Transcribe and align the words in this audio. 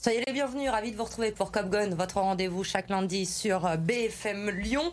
Soyez 0.00 0.22
les 0.24 0.32
bienvenus, 0.32 0.70
ravi 0.70 0.92
de 0.92 0.96
vous 0.96 1.02
retrouver 1.02 1.32
pour 1.32 1.50
Cop 1.50 1.70
Gun, 1.70 1.88
votre 1.96 2.18
rendez-vous 2.20 2.62
chaque 2.62 2.88
lundi 2.88 3.26
sur 3.26 3.76
BFM 3.78 4.48
Lyon. 4.50 4.92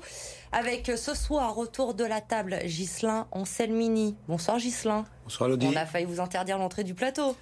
Avec 0.51 0.91
ce 0.97 1.13
soir, 1.13 1.53
retour 1.53 1.93
de 1.93 2.03
la 2.03 2.21
table, 2.21 2.57
Ghislain 2.65 3.27
Anselmini. 3.31 4.15
Bonsoir 4.27 4.57
Ghislain. 4.57 5.05
Bonsoir 5.23 5.47
Lodi. 5.47 5.67
On 5.71 5.75
a 5.75 5.85
failli 5.85 6.05
vous 6.05 6.19
interdire 6.19 6.57
l'entrée 6.57 6.83
du 6.83 6.95
plateau. 6.95 7.35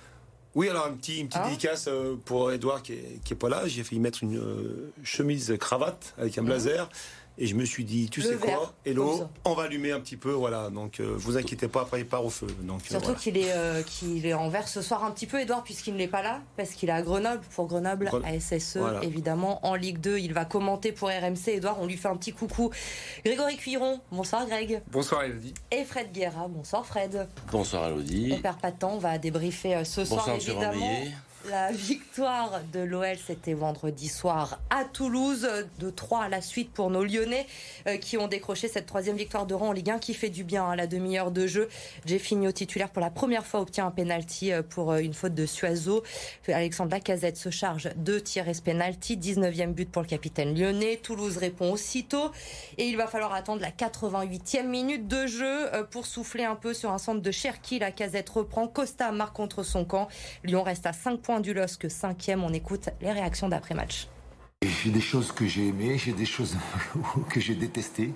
Oui, 0.55 0.67
alors 0.67 0.87
un 0.87 0.91
petit, 0.91 1.21
une 1.21 1.29
petite 1.29 1.41
Hein 1.41 1.47
dédicace 1.47 1.85
euh, 1.87 2.17
pour 2.25 2.51
Edouard 2.51 2.83
qui 2.83 2.93
est, 2.93 3.21
qui 3.23 3.31
est 3.31 3.37
pas 3.37 3.47
là. 3.47 3.65
J'ai 3.65 3.85
failli 3.85 4.01
mettre 4.01 4.23
une 4.23 4.37
euh, 4.37 4.91
chemise 5.01 5.55
cravate 5.57 6.15
avec 6.17 6.37
un 6.37 6.43
blazer. 6.43 6.89
Et 7.39 7.47
je 7.47 7.55
me 7.55 7.65
suis 7.65 7.83
dit, 7.83 8.09
tu 8.11 8.21
Le 8.21 8.27
sais 8.29 8.35
vert, 8.35 8.57
quoi, 8.59 8.73
Hello, 8.85 9.23
on 9.45 9.53
va 9.55 9.63
allumer 9.63 9.91
un 9.91 9.99
petit 9.99 10.17
peu, 10.17 10.31
voilà. 10.31 10.69
Donc, 10.69 10.99
euh, 10.99 11.15
vous 11.17 11.35
inquiétez 11.35 11.67
pas, 11.67 11.81
après 11.81 12.01
il 12.01 12.05
part 12.07 12.23
au 12.23 12.29
feu. 12.29 12.45
Donc, 12.61 12.81
euh, 12.81 12.89
Surtout 12.89 13.05
voilà. 13.05 13.19
qu'il 13.19 13.37
est, 13.37 13.51
euh, 13.51 13.81
qu'il 13.81 14.25
est 14.27 14.35
en 14.35 14.49
vert 14.49 14.67
ce 14.67 14.83
soir 14.83 15.03
un 15.03 15.09
petit 15.09 15.25
peu, 15.25 15.39
Edouard, 15.41 15.63
puisqu'il 15.63 15.95
n'est 15.95 16.07
pas 16.07 16.21
là, 16.21 16.41
parce 16.57 16.71
qu'il 16.71 16.89
est 16.89 16.93
à 16.93 17.01
Grenoble, 17.01 17.41
pour 17.55 17.65
Grenoble, 17.67 18.05
Gren- 18.05 18.23
à 18.23 18.33
SSE, 18.39 18.77
Voilà. 18.77 19.03
Évidemment, 19.03 19.65
en 19.65 19.73
Ligue 19.73 19.99
2. 19.99 20.19
Il 20.19 20.33
va 20.33 20.45
commenter 20.45 20.91
pour 20.91 21.09
RMC. 21.09 21.47
Edouard, 21.55 21.77
on 21.81 21.87
lui 21.87 21.97
fait 21.97 22.07
un 22.07 22.17
petit 22.17 22.33
coucou. 22.33 22.69
Grégory 23.25 23.57
Cuiron, 23.57 23.99
bonsoir 24.11 24.45
Greg. 24.45 24.81
Bonsoir 24.91 25.23
Elodie. 25.23 25.55
Et 25.71 25.85
Fred 25.85 26.11
Guerra, 26.11 26.47
bonsoir 26.47 26.85
Fred. 26.85 27.27
Bonsoir 27.51 27.87
Elodie. 27.87 28.33
On 28.37 28.41
perd 28.41 28.59
pas 28.59 28.69
de 28.69 28.77
temps, 28.77 28.93
on 28.93 28.99
va 28.99 29.17
débriefer 29.17 29.75
euh, 29.75 29.83
ce 29.83 30.05
soir, 30.05 30.19
Bonsoir 30.19 30.35
Monsieur 30.35 30.51
évidemment. 30.53 31.01
La 31.49 31.73
victoire 31.73 32.61
de 32.71 32.79
l'OL, 32.79 33.17
c'était 33.17 33.53
vendredi 33.53 34.07
soir 34.07 34.61
à 34.69 34.85
Toulouse, 34.85 35.45
de 35.77 35.89
3 35.89 36.23
à 36.23 36.29
la 36.29 36.39
suite 36.39 36.71
pour 36.71 36.89
nos 36.89 37.03
Lyonnais 37.03 37.45
euh, 37.85 37.97
qui 37.97 38.17
ont 38.17 38.29
décroché 38.29 38.69
cette 38.69 38.85
troisième 38.85 39.17
victoire 39.17 39.45
de 39.45 39.53
rang 39.53 39.67
en 39.67 39.71
Ligue 39.73 39.89
1 39.89 39.99
qui 39.99 40.13
fait 40.13 40.29
du 40.29 40.45
bien 40.45 40.69
à 40.69 40.77
la 40.77 40.87
demi-heure 40.87 41.31
de 41.31 41.45
jeu. 41.45 41.67
Jeffinho, 42.05 42.53
titulaire 42.53 42.89
pour 42.89 43.01
la 43.01 43.09
première 43.09 43.45
fois, 43.45 43.59
obtient 43.59 43.85
un 43.85 43.91
penalty 43.91 44.53
euh, 44.53 44.61
pour 44.63 44.93
euh, 44.93 44.99
une 44.99 45.13
faute 45.13 45.33
de 45.33 45.45
Suazo. 45.45 46.03
Alexandre 46.47 46.91
Lacazette 46.91 47.35
se 47.35 47.49
charge 47.49 47.89
de 47.97 48.19
tirer 48.19 48.53
ce 48.53 48.61
penalty. 48.61 49.17
19e 49.17 49.73
but 49.73 49.91
pour 49.91 50.01
le 50.01 50.07
capitaine 50.07 50.57
lyonnais. 50.57 51.01
Toulouse 51.03 51.35
répond 51.35 51.73
aussitôt 51.73 52.31
et 52.77 52.85
il 52.85 52.95
va 52.95 53.07
falloir 53.07 53.33
attendre 53.33 53.61
la 53.61 53.71
88e 53.71 54.65
minute 54.65 55.09
de 55.09 55.27
jeu 55.27 55.69
pour 55.91 56.05
souffler 56.05 56.45
un 56.45 56.55
peu 56.55 56.73
sur 56.73 56.91
un 56.91 56.97
centre 56.97 57.21
de 57.21 57.31
Cherki. 57.31 57.79
Lacazette 57.79 58.29
reprend. 58.29 58.67
Costa 58.67 59.11
marque 59.11 59.35
contre 59.35 59.63
son 59.63 59.83
camp. 59.83 60.07
Lyon 60.45 60.63
reste 60.63 60.85
à 60.85 60.93
5 60.93 61.19
points 61.19 61.32
du 61.39 61.53
LOSC, 61.53 61.85
5e. 61.85 62.39
On 62.41 62.53
écoute 62.53 62.89
les 63.01 63.11
réactions 63.11 63.49
d'après-match. 63.49 64.07
J'ai 64.63 64.91
des 64.91 65.01
choses 65.01 65.31
que 65.31 65.45
j'ai 65.45 65.67
aimées, 65.67 65.97
j'ai 65.97 66.13
des 66.13 66.25
choses 66.25 66.55
que 67.29 67.39
j'ai 67.39 67.55
détestées, 67.55 68.11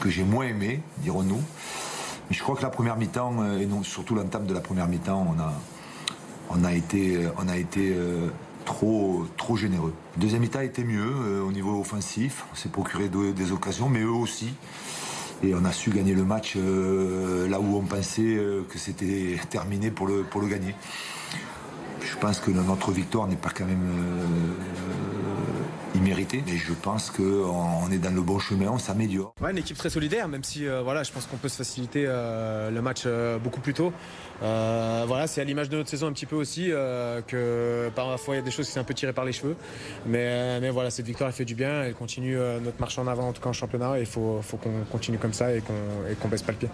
que 0.00 0.10
j'ai 0.10 0.22
moins 0.24 0.46
aimées, 0.46 0.80
dirons-nous. 0.98 1.40
Mais 2.30 2.36
je 2.36 2.42
crois 2.42 2.54
que 2.56 2.62
la 2.62 2.70
première 2.70 2.96
mi-temps, 2.96 3.42
euh, 3.42 3.58
et 3.58 3.66
non, 3.66 3.82
surtout 3.82 4.14
l'entame 4.14 4.46
de 4.46 4.54
la 4.54 4.60
première 4.60 4.86
mi-temps, 4.86 5.26
on 5.34 5.40
a, 5.40 5.52
on 6.50 6.62
a 6.64 6.72
été, 6.72 7.16
euh, 7.16 7.30
on 7.38 7.48
a 7.48 7.56
été 7.56 7.92
euh, 7.94 8.28
trop, 8.64 9.24
trop 9.36 9.56
généreux. 9.56 9.94
Deuxième 10.18 10.42
mi-temps 10.42 10.60
était 10.60 10.84
mieux 10.84 11.42
au 11.42 11.50
niveau 11.52 11.80
offensif, 11.80 12.44
on 12.52 12.54
s'est 12.54 12.68
procuré 12.68 13.08
de- 13.08 13.32
des 13.32 13.50
occasions, 13.50 13.88
mais 13.88 14.00
eux 14.02 14.10
aussi. 14.10 14.54
Et 15.42 15.54
on 15.54 15.64
a 15.64 15.72
su 15.72 15.90
gagner 15.90 16.14
le 16.14 16.24
match 16.24 16.56
là 16.56 17.60
où 17.60 17.76
on 17.76 17.82
pensait 17.82 18.36
que 18.68 18.76
c'était 18.76 19.38
terminé 19.48 19.92
pour 19.92 20.08
le, 20.08 20.24
pour 20.24 20.40
le 20.40 20.48
gagner. 20.48 20.74
Je 22.00 22.16
pense 22.16 22.40
que 22.40 22.50
notre 22.50 22.92
victoire 22.92 23.28
n'est 23.28 23.36
pas 23.36 23.50
quand 23.50 23.66
même 23.66 23.84
euh, 23.84 25.98
imméritée, 25.98 26.42
mais 26.46 26.56
je 26.56 26.72
pense 26.72 27.10
qu'on 27.10 27.90
est 27.90 27.98
dans 27.98 28.14
le 28.14 28.22
bon 28.22 28.38
chemin, 28.38 28.68
on 28.70 28.78
s'améliore. 28.78 29.32
Ouais, 29.40 29.50
une 29.50 29.58
équipe 29.58 29.76
très 29.76 29.90
solidaire, 29.90 30.28
même 30.28 30.44
si 30.44 30.66
euh, 30.66 30.82
voilà, 30.82 31.02
je 31.02 31.12
pense 31.12 31.26
qu'on 31.26 31.36
peut 31.36 31.48
se 31.48 31.56
faciliter 31.56 32.04
euh, 32.06 32.70
le 32.70 32.82
match 32.82 33.02
euh, 33.06 33.38
beaucoup 33.38 33.60
plus 33.60 33.74
tôt. 33.74 33.92
Euh, 34.42 35.04
voilà, 35.06 35.26
c'est 35.26 35.40
à 35.40 35.44
l'image 35.44 35.68
de 35.68 35.76
notre 35.76 35.90
saison 35.90 36.06
un 36.06 36.12
petit 36.12 36.26
peu 36.26 36.36
aussi 36.36 36.70
euh, 36.70 37.20
que 37.22 37.90
parfois 37.94 38.34
il 38.34 38.38
y 38.38 38.40
a 38.40 38.44
des 38.44 38.50
choses 38.50 38.66
qui 38.66 38.72
sont 38.72 38.80
un 38.80 38.84
peu 38.84 38.94
tirées 38.94 39.12
par 39.12 39.24
les 39.24 39.32
cheveux. 39.32 39.56
Mais, 40.06 40.26
euh, 40.26 40.58
mais 40.60 40.70
voilà, 40.70 40.90
cette 40.90 41.06
victoire 41.06 41.28
elle 41.28 41.34
fait 41.34 41.44
du 41.44 41.54
bien, 41.54 41.82
elle 41.82 41.94
continue 41.94 42.38
euh, 42.38 42.60
notre 42.60 42.80
marche 42.80 42.98
en 42.98 43.06
avant 43.06 43.28
en 43.28 43.32
tout 43.32 43.42
cas 43.42 43.50
en 43.50 43.54
championnat 43.54 43.98
et 43.98 44.02
il 44.02 44.06
faut, 44.06 44.40
faut 44.42 44.56
qu'on 44.56 44.84
continue 44.90 45.18
comme 45.18 45.32
ça 45.32 45.54
et 45.54 45.60
qu'on 45.60 45.74
qu'on 46.20 46.28
baisse 46.28 46.42
pas 46.42 46.52
le 46.52 46.58
pied. 46.58 46.68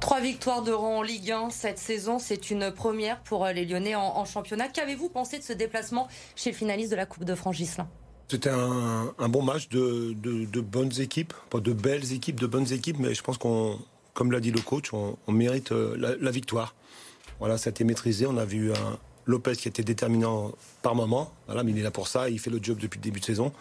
Trois 0.00 0.20
victoires 0.20 0.62
de 0.62 0.72
rang 0.72 0.98
en 0.98 1.02
Ligue 1.02 1.30
1 1.30 1.50
cette 1.50 1.78
saison, 1.78 2.18
c'est 2.18 2.50
une 2.50 2.70
première 2.70 3.20
pour 3.20 3.44
euh, 3.44 3.52
les 3.52 3.64
Lyonnais 3.64 3.94
en, 3.94 4.24
championnat. 4.24 4.68
Qu'avez-vous 4.68 5.08
pensé 5.08 5.38
de 5.38 5.42
ce 5.42 5.52
déplacement 5.52 6.08
chez 6.36 6.50
le 6.50 6.56
finaliste 6.56 6.90
de 6.90 6.96
la 6.96 7.06
Coupe 7.06 7.24
de 7.24 7.34
France, 7.34 7.56
Gislain 7.56 7.88
C'était 8.28 8.50
un, 8.50 9.28
bon 9.28 9.42
match 9.42 9.68
de, 9.68 10.60
bonnes 10.60 11.00
équipes, 11.00 11.32
pas 11.50 11.60
de 11.60 11.72
belles 11.72 12.12
équipes, 12.12 12.40
de 12.40 12.46
bonnes 12.46 12.70
équipes, 12.72 12.98
mais 12.98 13.14
je 13.14 13.22
pense 13.22 13.38
qu'on, 13.38 13.78
comme 14.14 14.32
l'a 14.32 14.40
dit 14.40 14.50
le 14.50 14.60
coach, 14.60 14.92
on, 14.92 15.16
mérite 15.32 15.72
euh, 15.72 15.94
la, 15.98 16.16
la 16.16 16.30
victoire. 16.30 16.74
Voilà, 17.38 17.58
ça 17.58 17.68
a 17.68 17.70
été 17.70 17.84
maîtrisé. 17.84 18.26
On 18.26 18.36
a 18.36 18.44
vu 18.44 18.72
un 18.72 18.98
Lopez 19.26 19.56
qui 19.56 19.68
était 19.68 19.84
déterminant 19.84 20.52
par 20.82 20.94
moment. 20.94 21.32
Voilà, 21.46 21.62
mais 21.62 21.70
il 21.70 21.78
est 21.78 21.82
là 21.82 21.90
pour 21.90 22.08
ça. 22.08 22.28
Il 22.28 22.38
fait 22.38 22.50
le 22.50 22.58
job 22.60 22.78
depuis 22.78 22.98
le 22.98 23.04
début 23.04 23.20
de 23.20 23.24
saison. 23.24 23.52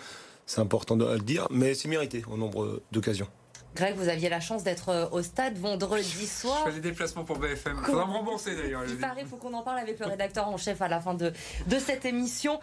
C'est 0.46 0.62
important 0.62 0.98
de 0.98 1.06
le 1.06 1.20
dire, 1.20 1.48
mais 1.52 1.74
c'est 1.74 1.88
mérité 1.88 2.24
au 2.30 2.38
nombre 2.38 2.82
d'occasions. 2.92 3.28
Greg, 3.76 3.96
vous 3.96 4.08
aviez 4.10 4.30
la 4.30 4.40
chance 4.40 4.64
d'être 4.64 4.90
euh, 4.90 5.06
au 5.12 5.22
stade 5.22 5.58
vendredi 5.58 6.28
soir. 6.28 6.64
Je 6.66 6.72
fais 6.72 6.80
des 6.80 6.90
déplacements 6.90 7.24
pour 7.24 7.38
BFM. 7.40 7.76
Cool. 7.78 7.86
Faudra 7.86 8.06
me 8.06 8.12
rembourser 8.12 8.56
d'ailleurs. 8.56 8.84
Il 8.88 8.98
paraît, 8.98 9.26
faut 9.26 9.38
qu'on 9.38 9.54
en 9.54 9.64
parle 9.64 9.80
avec 9.80 10.00
le 10.00 10.06
rédacteur 10.06 10.48
en 10.48 10.58
chef 10.58 10.82
à 10.82 10.88
la 10.88 11.00
fin 11.00 11.14
de, 11.16 11.32
de 11.68 11.80
cette 11.80 12.06
émission. 12.06 12.60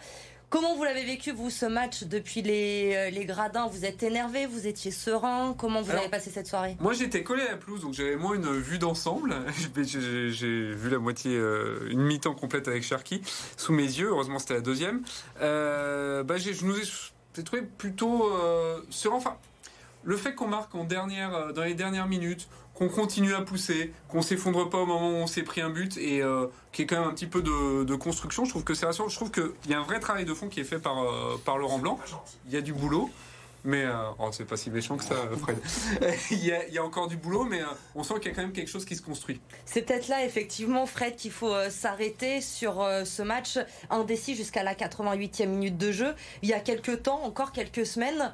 Comment 0.49 0.75
vous 0.75 0.83
l'avez 0.83 1.05
vécu, 1.05 1.31
vous, 1.31 1.49
ce 1.49 1.65
match 1.65 2.03
depuis 2.03 2.41
les, 2.41 2.91
euh, 2.93 3.09
les 3.09 3.23
gradins? 3.23 3.67
Vous 3.67 3.85
êtes 3.85 4.03
énervé 4.03 4.45
Vous 4.47 4.67
étiez 4.67 4.91
serein 4.91 5.55
Comment 5.57 5.81
vous 5.81 5.91
Alors, 5.91 6.01
avez 6.03 6.11
passé 6.11 6.29
cette 6.29 6.47
soirée? 6.47 6.75
Moi 6.81 6.91
j'étais 6.91 7.23
collé 7.23 7.43
à 7.43 7.51
la 7.51 7.57
pelouse 7.57 7.81
donc 7.81 7.93
j'avais 7.93 8.17
moins 8.17 8.33
une 8.35 8.51
vue 8.59 8.77
d'ensemble. 8.77 9.33
J'ai- 9.85 10.73
vu 10.73 10.89
la 10.89 10.97
moitié, 10.99 11.37
euh, 11.37 11.87
une 11.89 12.01
mi-temps 12.01 12.33
complète 12.35 12.67
avec 12.67 12.83
Cherki 12.83 13.21
sous 13.55 13.71
mes 13.71 13.83
yeux. 13.83 14.09
Heureusement 14.09 14.39
c'était 14.39 14.55
la 14.55 14.61
deuxième. 14.61 15.03
Euh, 15.41 16.23
bah, 16.23 16.35
je 16.37 16.65
nous 16.65 16.77
ai 16.77 16.83
j'ai 17.33 17.43
trouvé 17.45 17.61
plutôt 17.61 18.29
euh, 18.29 18.81
serein. 18.89 19.15
Enfin, 19.15 19.37
le 20.03 20.17
fait 20.17 20.33
qu'on 20.33 20.47
marque 20.47 20.73
en 20.75 20.83
dernière, 20.83 21.33
euh, 21.33 21.51
dans 21.51 21.63
les 21.63 21.73
dernières 21.73 22.07
minutes, 22.07 22.47
qu'on 22.73 22.89
continue 22.89 23.33
à 23.33 23.41
pousser, 23.41 23.93
qu'on 24.07 24.21
s'effondre 24.21 24.69
pas 24.69 24.79
au 24.79 24.85
moment 24.85 25.09
où 25.09 25.15
on 25.15 25.27
s'est 25.27 25.43
pris 25.43 25.61
un 25.61 25.69
but 25.69 25.97
et 25.97 26.21
euh, 26.21 26.47
qu'il 26.71 26.83
y 26.83 26.85
ait 26.85 26.87
quand 26.87 26.99
même 26.99 27.09
un 27.09 27.13
petit 27.13 27.27
peu 27.27 27.41
de, 27.41 27.95
construction, 27.95 28.45
je 28.45 28.49
trouve 28.49 28.63
que 28.63 28.73
c'est 28.73 28.85
rassurant. 28.85 29.09
Je 29.09 29.15
trouve 29.15 29.31
qu'il 29.31 29.51
y 29.69 29.73
a 29.73 29.79
un 29.79 29.83
vrai 29.83 29.99
travail 29.99 30.25
de 30.25 30.33
fond 30.33 30.47
qui 30.47 30.59
est 30.59 30.65
fait 30.65 30.79
par, 30.79 31.03
euh, 31.03 31.37
par 31.43 31.57
Laurent 31.57 31.79
Blanc. 31.79 31.99
Il 32.47 32.53
y 32.53 32.57
a 32.57 32.61
du 32.61 32.73
boulot. 32.73 33.09
Mais 33.63 33.83
euh, 33.83 33.93
oh, 34.17 34.29
c'est 34.31 34.45
pas 34.45 34.57
si 34.57 34.71
méchant 34.71 34.97
que 34.97 35.03
ça, 35.03 35.15
Fred. 35.39 35.57
il, 36.31 36.45
y 36.45 36.77
a, 36.77 36.83
encore 36.83 37.07
du 37.07 37.17
boulot, 37.17 37.43
mais 37.43 37.61
euh, 37.61 37.65
on 37.93 38.03
sent 38.03 38.15
qu'il 38.15 38.29
y 38.29 38.33
a 38.33 38.35
quand 38.35 38.41
même 38.41 38.53
quelque 38.53 38.69
chose 38.69 38.85
qui 38.85 38.95
se 38.95 39.01
construit. 39.01 39.39
C'est 39.65 39.83
peut-être 39.83 40.07
là, 40.07 40.25
effectivement, 40.25 40.85
Fred, 40.85 41.15
qu'il 41.15 41.31
faut 41.31 41.53
euh, 41.53 41.69
s'arrêter 41.69 42.41
sur 42.41 42.81
euh, 42.81 43.05
ce 43.05 43.21
match 43.21 43.59
indécis 43.89 44.35
jusqu'à 44.35 44.63
la 44.63 44.73
88e 44.73 45.45
minute 45.45 45.77
de 45.77 45.91
jeu. 45.91 46.15
Il 46.41 46.49
y 46.49 46.53
a 46.53 46.59
quelques 46.59 47.03
temps, 47.03 47.21
encore 47.23 47.51
quelques 47.51 47.85
semaines, 47.85 48.33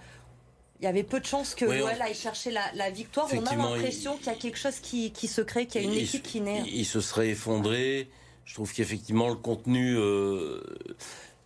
il 0.79 0.83
y 0.85 0.88
avait 0.88 1.03
peu 1.03 1.19
de 1.19 1.25
chances 1.25 1.55
que 1.55 1.65
Oui, 1.65 1.79
l'OL 1.79 1.89
aille 2.01 2.13
chercher 2.13 2.51
la, 2.51 2.61
la 2.75 2.89
victoire. 2.91 3.27
On 3.33 3.45
a 3.45 3.55
l'impression 3.55 4.13
il- 4.15 4.17
qu'il 4.19 4.27
y 4.27 4.35
a 4.35 4.38
quelque 4.38 4.57
chose 4.57 4.79
qui, 4.79 5.11
qui 5.11 5.27
se 5.27 5.41
crée, 5.41 5.65
qu'il 5.65 5.81
y 5.81 5.85
a 5.85 5.88
une 5.88 5.93
Il- 5.93 6.03
équipe 6.03 6.23
qui 6.23 6.39
naît. 6.41 6.63
Il, 6.67 6.75
il 6.81 6.85
se 6.85 7.01
serait 7.01 7.29
effondré. 7.29 8.09
Je 8.45 8.53
trouve 8.53 8.71
qu'effectivement 8.73 9.27
le 9.29 9.35
contenu, 9.35 9.95
euh, 9.97 10.61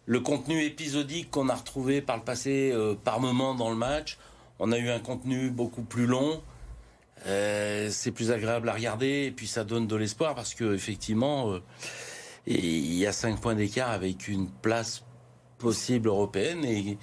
le 0.06 0.20
contenu 0.20 0.64
épisodique 0.64 1.31
qu'on 1.31 1.50
a 1.50 1.56
retrouvé 1.56 2.02
par 2.02 2.18
le 2.18 2.24
passé, 2.24 2.72
euh, 2.74 2.94
par 2.96 3.20
moment 3.20 3.56
dans 3.56 3.70
le 3.70 3.75
match, 3.78 4.18
on 4.59 4.72
a 4.72 4.78
eu 4.78 4.90
un 4.90 5.00
contenu 5.00 5.50
beaucoup 5.50 5.84
plus 5.84 6.06
long. 6.06 6.41
Euh, 7.28 7.90
c'est 7.91 8.12
plus 8.12 8.31
agréable 8.31 8.68
à 8.70 8.74
regarder 8.74 9.25
et 9.28 9.31
puis 9.31 9.47
ça 9.47 9.64
donne 9.64 9.88
de 9.88 9.96
l'espoir 9.96 10.34
parce 10.36 10.53
que 10.56 10.74
effectivement, 10.75 11.56
il 12.47 12.94
y 12.96 13.06
a 13.06 13.12
cinq 13.14 13.40
points 13.40 13.53
d'écart 13.56 13.91
avec 13.91 14.28
une 14.28 14.50
place 14.50 15.03
possible 15.59 16.08
européenne 16.09 16.66
et, 16.66 16.97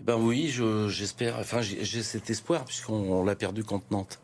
et 0.00 0.02
ben 0.04 0.16
oui, 0.16 0.48
je- 0.48 0.88
j'espère. 0.88 1.38
Enfin, 1.38 1.60
j'ai 1.60 2.02
cet 2.02 2.30
espoir 2.30 2.64
puisqu'on 2.64 2.94
on 3.12 3.24
l'a 3.24 3.34
perdu 3.36 3.62
contre 3.64 3.84
Nantes. 3.90 4.18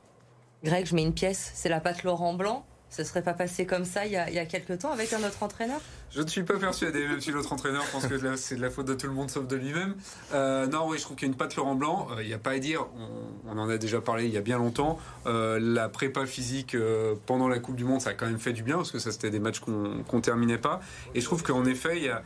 Greg, 0.65 0.87
je 0.87 0.95
mets 0.95 1.03
une 1.03 1.15
pièce, 1.15 1.53
c'est 1.55 1.69
la 1.69 1.81
patte 1.81 2.03
Laurent 2.03 2.35
Blanc. 2.35 2.65
Ce 2.89 3.03
serait 3.03 3.23
pas 3.23 3.35
passé 3.35 3.67
comme 3.67 3.85
ça 3.85 4.07
il 4.07 4.13
y 4.13 4.17
a, 4.17 4.31
il 4.31 4.37
y 4.37 4.39
a 4.39 4.47
quelques 4.47 4.79
temps 4.79 4.93
avec 4.93 5.13
un 5.13 5.19
autre 5.19 5.43
entraîneur? 5.43 5.81
Je 6.13 6.23
ne 6.23 6.27
suis 6.29 6.45
pas 6.45 6.57
persuadé, 6.57 7.07
même 7.07 7.21
si 7.21 7.33
l'autre 7.33 7.53
entraîneur 7.53 7.85
pense 7.87 8.07
que 8.07 8.37
c'est 8.37 8.55
de 8.57 8.63
la 8.63 8.71
faute 8.71 8.87
de 8.87 8.95
tout 8.95 9.09
le 9.09 9.13
monde 9.13 9.29
sauf 9.29 9.47
de 9.47 9.57
lui-même. 9.57 9.97
Euh, 10.33 10.67
non, 10.69 10.89
oui, 10.89 10.97
je 10.97 11.03
trouve 11.03 11.17
qu'il 11.17 11.27
y 11.27 11.31
a 11.31 11.33
une 11.33 11.37
patte 11.37 11.57
Laurent 11.57 11.75
Blanc. 11.75 12.07
Euh, 12.13 12.23
Il 12.23 12.29
n'y 12.29 12.33
a 12.33 12.39
pas 12.39 12.53
à 12.53 12.59
dire, 12.61 12.87
on, 12.97 13.51
on 13.51 13.59
en 13.59 13.69
a 13.69 13.77
déjà 13.77 14.01
parlé 14.01 14.27
il 14.27 14.33
y 14.33 14.37
a 14.39 14.41
bien 14.41 14.57
longtemps. 14.57 14.99
Euh, 15.27 15.59
la 15.61 15.89
prépa 15.89 16.27
physique 16.27 16.75
euh, 16.77 17.17
pendant 17.27 17.49
la 17.49 17.59
Coupe 17.59 17.75
du 17.77 17.85
Monde, 17.85 18.01
ça 18.01 18.11
a 18.11 18.15
quand 18.15 18.27
même 18.27 18.39
fait 18.39 18.53
du 18.53 18.63
bien 18.63 18.77
parce 18.77 18.93
que 18.93 19.01
ça, 19.01 19.11
c'était 19.11 19.31
des 19.31 19.41
matchs 19.41 19.59
qu'on 19.61 20.05
qu'on 20.07 20.21
terminait 20.21 20.57
pas. 20.57 20.81
Et 21.15 21.21
je 21.21 21.25
trouve 21.27 21.43
qu'en 21.43 21.65
effet, 21.67 21.97
il 21.99 22.05
y 22.05 22.09
a. 22.09 22.23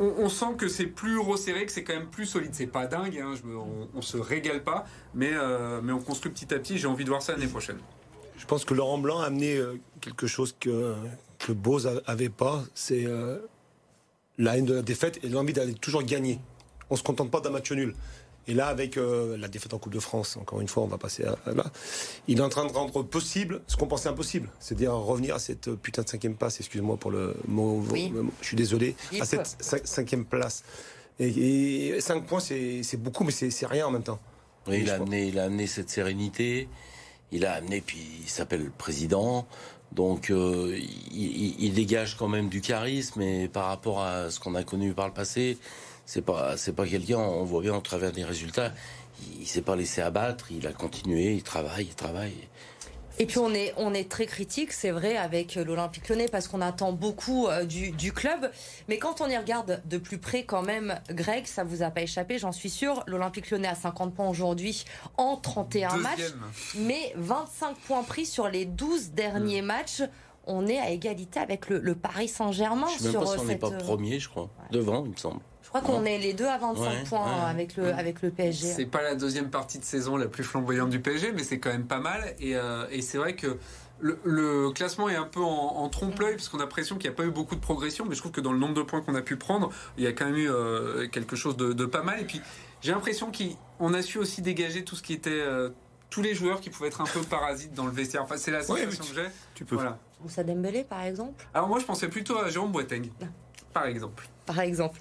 On, 0.00 0.28
sent 0.28 0.54
que 0.56 0.66
c'est 0.66 0.86
plus 0.86 1.18
resserré, 1.18 1.64
que 1.64 1.72
c'est 1.72 1.84
quand 1.84 1.94
même 1.94 2.08
plus 2.08 2.26
solide. 2.26 2.50
C'est 2.52 2.66
pas 2.66 2.86
dingue, 2.86 3.18
hein, 3.18 3.34
me- 3.44 3.56
on, 3.94 4.02
se 4.02 4.16
régale 4.16 4.64
pas, 4.64 4.86
mais, 5.14 5.30
euh, 5.32 5.80
mais 5.82 5.92
on 5.92 6.00
construit 6.00 6.32
petit 6.32 6.52
à 6.52 6.58
petit. 6.58 6.78
J'ai 6.78 6.88
envie 6.88 7.04
de 7.04 7.10
voir 7.10 7.22
ça 7.22 7.32
l'année 7.32 7.46
prochaine. 7.46 7.78
Je 8.36 8.46
pense 8.46 8.64
que 8.64 8.74
Laurent 8.74 8.98
Blanc 8.98 9.20
a 9.20 9.26
amené 9.26 9.56
euh, 9.56 9.78
quelque 10.00 10.26
chose 10.26 10.54
que, 10.58 10.94
que 11.38 11.52
Bose 11.52 12.02
avait 12.06 12.28
pas, 12.28 12.64
c'est 12.74 13.04
euh, 13.06 13.38
la 14.36 14.56
haine 14.56 14.64
de 14.64 14.74
la 14.74 14.82
défaite 14.82 15.18
et 15.22 15.28
l'envie 15.28 15.52
d'aller 15.52 15.74
toujours 15.74 16.02
gagner. 16.02 16.40
On 16.90 16.96
se 16.96 17.02
contente 17.02 17.30
pas 17.30 17.40
d'un 17.40 17.50
match 17.50 17.70
nul. 17.70 17.94
Et 18.48 18.54
là, 18.54 18.68
avec 18.68 18.96
euh, 18.96 19.36
la 19.36 19.46
défaite 19.46 19.74
en 19.74 19.78
Coupe 19.78 19.92
de 19.92 20.00
France, 20.00 20.38
encore 20.38 20.62
une 20.62 20.68
fois, 20.68 20.82
on 20.82 20.86
va 20.86 20.96
passer 20.96 21.24
à, 21.24 21.36
là. 21.52 21.64
Il 22.26 22.38
est 22.38 22.42
en 22.42 22.48
train 22.48 22.66
de 22.66 22.72
rendre 22.72 23.02
possible 23.02 23.60
ce 23.66 23.76
qu'on 23.76 23.86
pensait 23.86 24.08
impossible, 24.08 24.48
c'est-à-dire 24.58 24.94
revenir 24.94 25.34
à 25.34 25.38
cette 25.38 25.74
putain 25.74 26.02
de 26.02 26.08
cinquième 26.08 26.34
place. 26.34 26.58
Excuse-moi 26.58 26.96
pour 26.96 27.10
le 27.10 27.36
mot, 27.46 27.84
je 28.40 28.46
suis 28.46 28.56
désolé, 28.56 28.96
à 29.20 29.26
cette 29.26 29.46
cinquième 29.84 30.24
place. 30.24 30.64
Et, 31.20 32.00
cinq 32.00 32.26
points, 32.26 32.40
c'est 32.40 32.96
beaucoup, 32.96 33.22
mais 33.22 33.32
c'est 33.32 33.66
rien 33.66 33.86
en 33.86 33.90
même 33.90 34.02
temps. 34.02 34.18
il, 34.66 34.88
a 34.88 34.94
amené, 34.94 35.28
il 35.28 35.38
a 35.38 35.44
amené 35.44 35.66
cette 35.66 35.90
sérénité. 35.90 36.68
Il 37.30 37.44
a 37.44 37.52
amené, 37.52 37.82
puis 37.82 37.98
il 38.22 38.28
s'appelle 38.30 38.70
président. 38.70 39.46
Donc 39.92 40.30
euh, 40.30 40.78
il, 41.12 41.72
dégage 41.72 42.16
quand 42.16 42.28
même 42.28 42.48
du 42.48 42.60
charisme 42.60 43.20
et 43.22 43.48
par 43.48 43.66
rapport 43.66 44.02
à 44.02 44.30
ce 44.30 44.38
qu'on 44.38 44.54
a 44.54 44.62
connu 44.62 44.92
par 44.92 45.06
le 45.06 45.14
passé, 45.14 45.58
c'est 46.08 46.22
pas 46.22 46.56
c'est 46.56 46.72
pas 46.72 46.86
quelqu'un 46.86 47.18
on 47.18 47.44
voit 47.44 47.60
bien 47.60 47.74
au 47.74 47.82
travers 47.82 48.12
des 48.12 48.24
résultats, 48.24 48.72
il, 49.20 49.42
il 49.42 49.46
s'est 49.46 49.60
pas 49.60 49.76
laissé 49.76 50.00
abattre, 50.00 50.46
il 50.50 50.66
a 50.66 50.72
continué, 50.72 51.34
il 51.34 51.42
travaille, 51.42 51.84
il 51.84 51.94
travaille. 51.94 52.48
Et 53.20 53.26
puis 53.26 53.38
on 53.38 53.52
est, 53.52 53.74
on 53.76 53.92
est 53.94 54.08
très 54.08 54.26
critique, 54.26 54.72
c'est 54.72 54.92
vrai, 54.92 55.16
avec 55.16 55.56
l'Olympique 55.56 56.08
lyonnais 56.08 56.28
parce 56.30 56.46
qu'on 56.46 56.60
attend 56.60 56.92
beaucoup 56.92 57.48
euh, 57.48 57.64
du, 57.64 57.90
du, 57.90 58.12
club. 58.12 58.50
Mais 58.88 58.98
quand 58.98 59.20
on 59.20 59.28
y 59.28 59.36
regarde 59.36 59.82
de 59.84 59.98
plus 59.98 60.18
près 60.18 60.44
quand 60.44 60.62
même, 60.62 61.00
Greg, 61.10 61.46
ça 61.46 61.64
vous 61.64 61.82
a 61.82 61.90
pas 61.90 62.02
échappé, 62.02 62.38
j'en 62.38 62.52
suis 62.52 62.70
sûr. 62.70 63.02
L'Olympique 63.06 63.50
lyonnais 63.50 63.68
a 63.68 63.74
50 63.74 64.14
points 64.14 64.28
aujourd'hui 64.28 64.84
en 65.16 65.36
31 65.36 65.96
matchs. 65.96 66.32
Mais 66.76 67.12
25 67.16 67.76
points 67.76 68.04
pris 68.04 68.24
sur 68.24 68.48
les 68.48 68.64
12 68.64 69.10
derniers 69.10 69.62
mm. 69.62 69.66
matchs. 69.66 70.02
On 70.48 70.66
est 70.66 70.78
à 70.78 70.90
égalité 70.90 71.38
avec 71.38 71.68
le, 71.68 71.94
Paris 71.94 72.28
Saint-Germain. 72.28 72.86
Je 72.96 73.02
sais 73.02 73.12
même 73.12 73.20
pas 73.20 73.26
si 73.26 73.38
on 73.38 73.44
n'est 73.44 73.56
pas 73.56 73.68
euh, 73.68 73.78
premier, 73.78 74.18
je 74.18 74.28
crois. 74.28 74.48
Devant, 74.72 75.04
il 75.04 75.12
me 75.12 75.16
semble. 75.16 75.40
Je 75.62 75.68
crois 75.68 75.82
qu'on 75.82 76.06
est 76.06 76.16
les 76.16 76.32
deux 76.32 76.46
à 76.46 76.56
25 76.56 77.04
points 77.08 77.44
avec, 77.46 77.76
le, 77.76 77.92
avec 77.92 78.22
le 78.22 78.30
PSG. 78.30 78.68
C'est 78.68 78.86
pas 78.86 79.02
la 79.02 79.14
deuxième 79.14 79.50
partie 79.50 79.78
de 79.78 79.84
saison 79.84 80.16
la 80.16 80.26
plus 80.26 80.42
flamboyante 80.42 80.88
du 80.88 80.98
PSG, 80.98 81.32
mais 81.32 81.44
c'est 81.44 81.58
quand 81.58 81.68
même 81.68 81.86
pas 81.86 82.00
mal. 82.00 82.34
Et, 82.40 82.56
euh, 82.56 82.86
et 82.90 83.02
c'est 83.02 83.18
vrai 83.18 83.36
que 83.36 83.58
le, 84.00 84.70
classement 84.70 85.10
est 85.10 85.16
un 85.16 85.26
peu 85.26 85.42
en, 85.42 85.86
trompe-l'œil 85.90 86.36
parce 86.36 86.48
qu'on 86.48 86.58
a 86.58 86.62
l'impression 86.62 86.96
qu'il 86.96 87.10
n'y 87.10 87.14
a 87.14 87.16
pas 87.16 87.24
eu 87.24 87.30
beaucoup 87.30 87.54
de 87.54 87.60
progression, 87.60 88.06
mais 88.06 88.14
je 88.14 88.20
trouve 88.20 88.32
que 88.32 88.40
dans 88.40 88.52
le 88.52 88.58
nombre 88.58 88.72
de 88.72 88.82
points 88.82 89.02
qu'on 89.02 89.14
a 89.14 89.20
pu 89.20 89.36
prendre, 89.36 89.70
il 89.96 90.04
y 90.04 90.06
a 90.06 90.12
quand 90.12 90.24
même 90.24 90.36
eu 90.36 90.50
euh, 90.50 91.06
quelque 91.08 91.36
chose 91.36 91.56
de, 91.58 91.84
pas 91.84 92.02
mal. 92.02 92.20
Et 92.20 92.24
puis 92.24 92.40
j'ai 92.80 92.92
l'impression 92.92 93.30
qu'on 93.30 93.92
a 93.92 94.02
su 94.02 94.16
aussi 94.18 94.40
dégager 94.40 94.84
tout 94.84 94.96
ce 94.96 95.02
qui 95.02 95.12
était 95.12 95.30
euh, 95.30 95.70
tous 96.10 96.22
les 96.22 96.34
joueurs 96.34 96.60
qui 96.60 96.70
pouvaient 96.70 96.88
être 96.88 97.00
un 97.00 97.06
peu 97.06 97.20
parasites 97.20 97.74
dans 97.74 97.84
le 97.84 97.92
vestiaire. 97.92 98.22
Enfin, 98.22 98.36
c'est 98.38 98.50
la 98.50 98.62
sensation 98.62 99.04
que 99.04 99.14
j'ai. 99.14 99.28
Tu 99.54 99.64
peux. 99.64 99.74
Voilà. 99.74 99.98
Moussa 100.22 100.44
Dembélé, 100.44 100.84
par 100.84 101.02
exemple. 101.02 101.46
Alors 101.54 101.68
moi, 101.68 101.78
je 101.78 101.84
pensais 101.84 102.08
plutôt 102.08 102.38
à 102.38 102.48
Jérôme 102.48 102.72
Boateng, 102.72 103.10
ah. 103.22 103.26
par 103.72 103.86
exemple. 103.86 104.28
Par 104.46 104.60
exemple. 104.60 105.00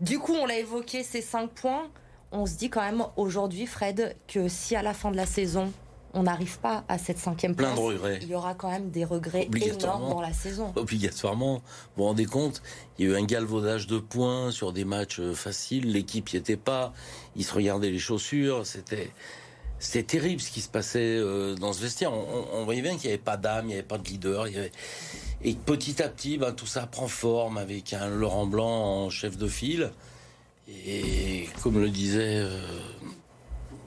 Du 0.00 0.18
coup, 0.18 0.34
on 0.34 0.46
l'a 0.46 0.58
évoqué, 0.58 1.02
ces 1.02 1.22
5 1.22 1.50
points. 1.50 1.88
On 2.30 2.46
se 2.46 2.56
dit 2.56 2.70
quand 2.70 2.82
même 2.82 3.04
aujourd'hui, 3.16 3.66
Fred, 3.66 4.16
que 4.26 4.48
si 4.48 4.76
à 4.76 4.82
la 4.82 4.92
fin 4.94 5.10
de 5.10 5.16
la 5.16 5.26
saison, 5.26 5.72
on 6.14 6.22
n'arrive 6.22 6.58
pas 6.58 6.84
à 6.88 6.98
cette 6.98 7.18
cinquième 7.18 7.54
place, 7.54 7.78
il 8.22 8.28
y 8.28 8.34
aura 8.34 8.54
quand 8.54 8.70
même 8.70 8.90
des 8.90 9.04
regrets 9.04 9.48
énormes 9.54 10.08
dans 10.08 10.20
la 10.20 10.32
saison. 10.32 10.72
Obligatoirement. 10.76 11.56
Vous 11.56 11.62
vous 11.96 12.04
rendez 12.04 12.24
compte 12.24 12.62
Il 12.98 13.06
y 13.06 13.08
a 13.08 13.12
eu 13.12 13.16
un 13.16 13.24
galvaudage 13.24 13.86
de 13.86 13.98
points 13.98 14.50
sur 14.50 14.72
des 14.72 14.84
matchs 14.84 15.20
euh, 15.20 15.34
faciles. 15.34 15.92
L'équipe 15.92 16.32
n'y 16.32 16.38
était 16.38 16.56
pas. 16.56 16.92
Ils 17.36 17.44
se 17.44 17.54
regardaient 17.54 17.90
les 17.90 17.98
chaussures. 17.98 18.66
C'était. 18.66 19.12
C'était 19.80 20.18
terrible 20.18 20.40
ce 20.40 20.50
qui 20.50 20.60
se 20.60 20.68
passait 20.68 21.16
euh, 21.18 21.54
dans 21.54 21.72
ce 21.72 21.80
vestiaire. 21.80 22.12
On, 22.12 22.64
voyait 22.64 22.82
bien 22.82 22.96
qu'il 22.96 23.08
n'y 23.08 23.14
avait 23.14 23.22
pas 23.22 23.36
d'âme, 23.36 23.66
il 23.66 23.68
n'y 23.68 23.74
avait 23.74 23.82
pas 23.82 23.98
de 23.98 24.08
leader. 24.08 24.46
Et 25.44 25.54
petit 25.54 26.02
à 26.02 26.08
petit, 26.08 26.36
ben, 26.36 26.52
tout 26.52 26.66
ça 26.66 26.86
prend 26.86 27.06
forme 27.06 27.58
avec 27.58 27.92
un 27.92 28.08
Laurent 28.08 28.46
Blanc 28.46 29.04
en 29.04 29.10
chef 29.10 29.36
de 29.36 29.46
file. 29.46 29.90
Et 30.86 31.48
comme 31.62 31.80
le 31.80 31.90
disait. 31.90 32.38
Euh, 32.38 32.60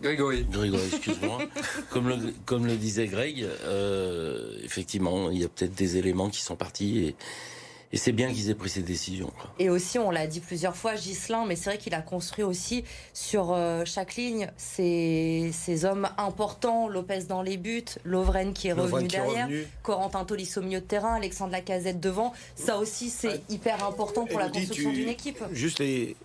Grégory. 0.01 0.45
Grégory, 0.49 0.81
excuse-moi. 0.93 1.39
comme, 1.89 2.09
le, 2.09 2.33
comme 2.45 2.65
le 2.65 2.75
disait 2.75 3.07
Greg, 3.07 3.43
euh, 3.43 4.57
effectivement, 4.63 5.29
il 5.29 5.39
y 5.39 5.43
a 5.43 5.49
peut-être 5.49 5.75
des 5.75 5.97
éléments 5.97 6.29
qui 6.29 6.41
sont 6.41 6.55
partis 6.55 6.99
et, 7.05 7.15
et 7.93 7.97
c'est 7.97 8.11
bien 8.11 8.31
qu'ils 8.31 8.49
aient 8.49 8.55
pris 8.55 8.69
ces 8.69 8.81
décisions. 8.81 9.31
Et 9.59 9.69
aussi, 9.69 9.99
on 9.99 10.11
l'a 10.11 10.27
dit 10.27 10.39
plusieurs 10.39 10.75
fois, 10.75 10.95
Gislin, 10.95 11.45
mais 11.45 11.55
c'est 11.55 11.71
vrai 11.71 11.77
qu'il 11.77 11.93
a 11.93 12.01
construit 12.01 12.43
aussi 12.43 12.83
sur 13.13 13.51
euh, 13.51 13.83
chaque 13.85 14.15
ligne 14.15 14.49
ces, 14.57 15.51
hommes 15.83 16.09
importants. 16.17 16.87
Lopez 16.87 17.23
dans 17.23 17.41
les 17.41 17.57
buts, 17.57 17.83
Lovren 18.05 18.53
qui 18.53 18.69
est 18.69 18.73
revenu 18.73 19.07
derrière, 19.07 19.49
Corentin 19.83 20.23
Tolisso 20.25 20.61
au 20.61 20.63
milieu 20.63 20.79
de 20.79 20.85
terrain, 20.85 21.15
Alexandre 21.15 21.51
Lacazette 21.51 21.99
devant. 21.99 22.33
Ça 22.55 22.77
aussi, 22.77 23.09
c'est 23.09 23.41
hyper 23.49 23.83
important 23.83 24.25
pour 24.25 24.39
la 24.39 24.49
construction 24.49 24.91
d'une 24.91 25.09
équipe. 25.09 25.43
Juste 25.51 25.79
les, 25.79 26.15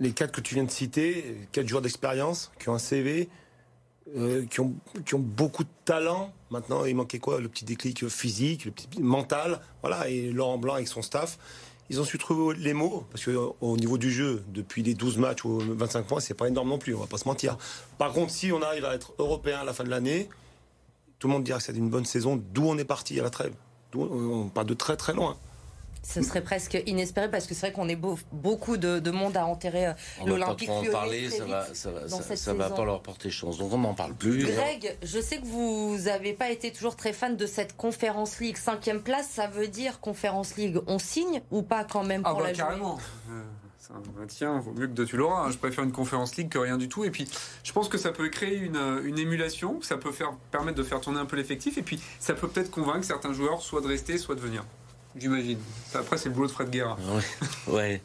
les 0.00 0.12
quatre 0.12 0.32
que 0.32 0.40
tu 0.40 0.54
viens 0.54 0.64
de 0.64 0.70
citer, 0.70 1.36
quatre 1.52 1.68
joueurs 1.68 1.82
d'expérience 1.82 2.52
qui 2.58 2.68
ont 2.68 2.74
un 2.74 2.78
CV, 2.78 3.28
euh, 4.14 4.46
qui, 4.46 4.60
ont, 4.60 4.74
qui 5.04 5.14
ont 5.14 5.20
beaucoup 5.20 5.64
de 5.64 5.68
talent. 5.84 6.32
Maintenant, 6.50 6.84
il 6.84 6.94
manquait 6.94 7.18
quoi? 7.18 7.40
Le 7.40 7.48
petit 7.48 7.64
déclic 7.64 8.08
physique, 8.08 8.64
le 8.64 8.70
petit 8.70 9.00
mental. 9.00 9.60
Voilà, 9.82 10.08
et 10.08 10.30
Laurent 10.30 10.58
Blanc 10.58 10.74
avec 10.74 10.88
son 10.88 11.02
staff. 11.02 11.38
Ils 11.88 12.00
ont 12.00 12.04
su 12.04 12.18
trouver 12.18 12.56
les 12.58 12.72
mots, 12.72 13.04
parce 13.10 13.24
qu'au 13.24 13.76
niveau 13.76 13.96
du 13.96 14.10
jeu, 14.10 14.42
depuis 14.48 14.82
les 14.82 14.94
12 14.94 15.18
matchs 15.18 15.44
ou 15.44 15.58
25 15.58 16.04
points, 16.04 16.20
c'est 16.20 16.34
pas 16.34 16.48
énorme 16.48 16.68
non 16.68 16.78
plus, 16.78 16.94
on 16.94 17.00
va 17.00 17.06
pas 17.06 17.18
se 17.18 17.28
mentir. 17.28 17.56
Par 17.96 18.12
contre, 18.12 18.32
si 18.32 18.50
on 18.50 18.60
arrive 18.60 18.84
à 18.84 18.94
être 18.94 19.12
européen 19.18 19.60
à 19.60 19.64
la 19.64 19.72
fin 19.72 19.84
de 19.84 19.90
l'année, 19.90 20.28
tout 21.20 21.28
le 21.28 21.34
monde 21.34 21.44
dira 21.44 21.58
que 21.58 21.64
c'est 21.64 21.76
une 21.76 21.88
bonne 21.88 22.04
saison, 22.04 22.42
d'où 22.52 22.64
on 22.64 22.76
est 22.76 22.84
parti 22.84 23.18
à 23.20 23.22
la 23.22 23.30
trêve? 23.30 23.54
On 23.94 24.48
part 24.48 24.64
de 24.64 24.74
très 24.74 24.96
très 24.96 25.14
loin 25.14 25.36
ce 26.06 26.22
serait 26.22 26.42
presque 26.42 26.80
inespéré 26.86 27.30
parce 27.30 27.46
que 27.46 27.54
c'est 27.54 27.66
vrai 27.66 27.72
qu'on 27.72 27.88
est 27.88 27.98
beaucoup 28.32 28.76
de, 28.76 29.10
monde 29.10 29.36
à 29.36 29.46
enterrer 29.46 29.92
l'Olympique. 30.24 30.68
On 30.70 30.80
va 30.80 30.80
pas 30.80 30.86
trop 30.86 30.96
en 30.96 31.00
parler, 31.00 31.30
ça 31.30 31.44
va, 31.44 31.74
ça 31.74 31.90
va, 31.90 32.08
ça, 32.08 32.54
va 32.54 32.70
pas 32.70 32.84
leur 32.84 33.02
porter 33.02 33.30
chance. 33.30 33.58
Donc 33.58 33.72
on 33.72 33.78
n'en 33.78 33.94
parle 33.94 34.14
plus. 34.14 34.44
Greg, 34.44 34.96
je 35.02 35.20
sais 35.20 35.38
que 35.38 35.46
vous 35.46 35.98
n'avez 36.04 36.32
pas 36.32 36.50
été 36.50 36.70
toujours 36.72 36.96
très 36.96 37.12
fan 37.12 37.36
de 37.36 37.46
cette 37.46 37.76
Conférence 37.76 38.38
League. 38.38 38.56
Cinquième 38.56 39.02
place, 39.02 39.28
ça 39.28 39.48
veut 39.48 39.68
dire 39.68 40.00
Conférence 40.00 40.56
League, 40.56 40.78
on 40.86 40.98
signe 40.98 41.42
ou 41.50 41.62
pas 41.62 41.84
quand 41.84 42.04
même 42.04 42.22
ah 42.24 42.30
pour 42.30 42.40
bah, 42.40 42.48
la 42.48 42.52
carrément. 42.52 42.98
Euh, 43.30 43.42
bah, 43.90 44.24
tiens, 44.28 44.58
vaut 44.60 44.72
mieux 44.72 44.86
que 44.86 44.92
de 44.92 45.04
tu 45.04 45.16
l'auras. 45.16 45.46
Hein. 45.46 45.50
Je 45.50 45.58
préfère 45.58 45.84
une 45.84 45.92
conférence 45.92 46.36
league 46.36 46.48
que 46.48 46.58
rien 46.58 46.76
du 46.76 46.88
tout. 46.88 47.04
Et 47.04 47.10
puis, 47.10 47.28
je 47.64 47.72
pense 47.72 47.88
que 47.88 47.98
ça 47.98 48.12
peut 48.12 48.28
créer 48.28 48.56
une, 48.56 49.00
une 49.04 49.18
émulation, 49.18 49.80
ça 49.82 49.96
peut 49.96 50.12
faire, 50.12 50.32
permettre 50.50 50.78
de 50.78 50.82
faire 50.82 51.00
tourner 51.00 51.18
un 51.18 51.26
peu 51.26 51.36
l'effectif. 51.36 51.78
Et 51.78 51.82
puis, 51.82 52.00
ça 52.20 52.34
peut 52.34 52.48
peut-être 52.48 52.70
convaincre 52.70 53.04
certains 53.04 53.32
joueurs 53.32 53.62
soit 53.62 53.80
de 53.80 53.88
rester, 53.88 54.18
soit 54.18 54.34
de 54.34 54.40
venir 54.40 54.64
j'imagine. 55.18 55.58
Après, 55.94 56.16
c'est 56.16 56.28
le 56.28 56.34
boulot 56.34 56.46
de 56.46 56.52
Fred 56.52 56.70
Guerra. 56.70 56.96
Ouais. 57.66 58.00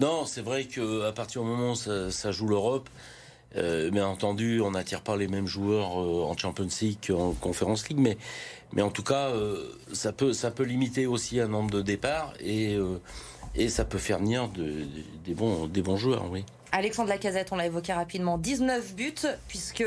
non, 0.00 0.24
c'est 0.26 0.42
vrai 0.42 0.64
qu'à 0.64 1.12
partir 1.12 1.42
du 1.42 1.48
moment 1.48 1.72
où 1.72 2.10
ça, 2.10 2.32
joue 2.32 2.48
l'Europe, 2.48 2.88
euh, 3.56 3.90
bien 3.90 4.06
entendu, 4.06 4.60
on 4.60 4.70
n'attire 4.70 5.02
pas 5.02 5.16
les 5.16 5.28
mêmes 5.28 5.46
joueurs 5.46 6.00
euh, 6.00 6.24
en 6.24 6.36
Champions 6.36 6.68
League 6.80 6.98
qu'en 7.06 7.32
Conference 7.32 7.88
League, 7.88 7.98
mais, 7.98 8.16
mais 8.72 8.82
en 8.82 8.90
tout 8.90 9.02
cas, 9.02 9.28
euh, 9.28 9.70
ça, 9.92 10.12
peut, 10.12 10.32
ça 10.32 10.50
peut 10.50 10.64
limiter 10.64 11.06
aussi 11.06 11.40
un 11.40 11.48
nombre 11.48 11.70
de 11.70 11.82
départs 11.82 12.32
et, 12.40 12.78
et 13.54 13.68
ça 13.68 13.84
peut 13.84 13.98
faire 13.98 14.18
venir 14.18 14.48
de, 14.48 14.86
des, 15.24 15.34
bons, 15.34 15.66
des 15.66 15.82
bons 15.82 15.96
joueurs, 15.96 16.30
oui. 16.30 16.44
Alexandre 16.74 17.10
Lacazette, 17.10 17.52
on 17.52 17.56
l'a 17.56 17.66
évoqué 17.66 17.92
rapidement, 17.92 18.38
19 18.38 18.94
buts, 18.94 19.26
puisque 19.46 19.84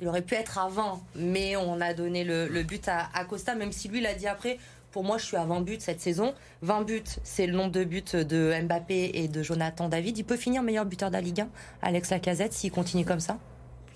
il 0.00 0.08
aurait 0.08 0.22
pu 0.22 0.34
être 0.34 0.58
à 0.58 0.68
20, 0.68 1.00
mais 1.16 1.56
on 1.56 1.80
a 1.80 1.94
donné 1.94 2.24
le, 2.24 2.62
but 2.62 2.88
à, 2.88 3.08
à, 3.14 3.24
Costa, 3.24 3.54
même 3.54 3.72
si 3.72 3.88
lui 3.88 4.02
l'a 4.02 4.12
dit 4.12 4.26
après, 4.26 4.58
pour 4.94 5.02
moi, 5.02 5.18
je 5.18 5.24
suis 5.24 5.36
à 5.36 5.44
20 5.44 5.62
buts 5.62 5.78
cette 5.80 6.00
saison. 6.00 6.34
20 6.62 6.82
buts, 6.82 7.02
c'est 7.24 7.48
le 7.48 7.52
nombre 7.52 7.72
de 7.72 7.82
buts 7.82 8.04
de 8.12 8.54
Mbappé 8.62 9.10
et 9.14 9.26
de 9.26 9.42
Jonathan 9.42 9.88
David. 9.88 10.16
Il 10.18 10.22
peut 10.22 10.36
finir 10.36 10.62
meilleur 10.62 10.86
buteur 10.86 11.08
de 11.08 11.14
la 11.14 11.20
Ligue 11.20 11.40
1, 11.40 11.48
Alex 11.82 12.10
Lacazette, 12.10 12.52
s'il 12.52 12.70
continue 12.70 13.04
comme 13.04 13.18
ça? 13.18 13.38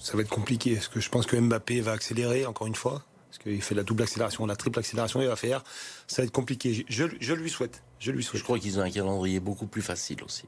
Ça 0.00 0.16
va 0.16 0.24
être 0.24 0.28
compliqué, 0.28 0.74
parce 0.74 0.88
que 0.88 0.98
je 0.98 1.08
pense 1.08 1.26
que 1.26 1.36
Mbappé 1.36 1.82
va 1.82 1.92
accélérer, 1.92 2.46
encore 2.46 2.66
une 2.66 2.74
fois? 2.74 3.04
Parce 3.30 3.38
qu'il 3.38 3.62
fait 3.62 3.76
la 3.76 3.84
double 3.84 4.02
accélération, 4.02 4.44
la 4.44 4.56
triple 4.56 4.80
accélération, 4.80 5.22
il 5.22 5.28
va 5.28 5.36
faire? 5.36 5.62
Ça 6.08 6.22
va 6.22 6.26
être 6.26 6.32
compliqué. 6.32 6.84
Je, 6.88 7.04
lui 7.04 7.48
souhaite. 7.48 7.84
Je 8.00 8.10
lui 8.10 8.24
souhaite. 8.24 8.40
Je 8.40 8.42
crois 8.42 8.58
qu'ils 8.58 8.80
ont 8.80 8.82
un 8.82 8.90
calendrier 8.90 9.38
beaucoup 9.38 9.68
plus 9.68 9.82
facile 9.82 10.24
aussi. 10.24 10.46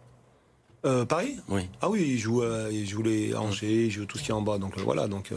Euh, 0.85 1.05
Paris? 1.05 1.39
Oui. 1.49 1.69
Ah 1.81 1.89
oui, 1.89 2.03
ils 2.09 2.19
jouent, 2.19 2.43
euh, 2.43 2.69
les 3.05 3.37
Angers, 3.37 3.85
ils 3.85 3.91
jouent 3.93 4.07
tout 4.07 4.19
ce 4.19 4.25
qui 4.25 4.31
est 4.31 4.35
en 4.35 4.43
bas. 4.43 4.59
Donc 4.59 4.77
euh, 4.79 4.83
voilà, 4.83 5.07
donc 5.07 5.33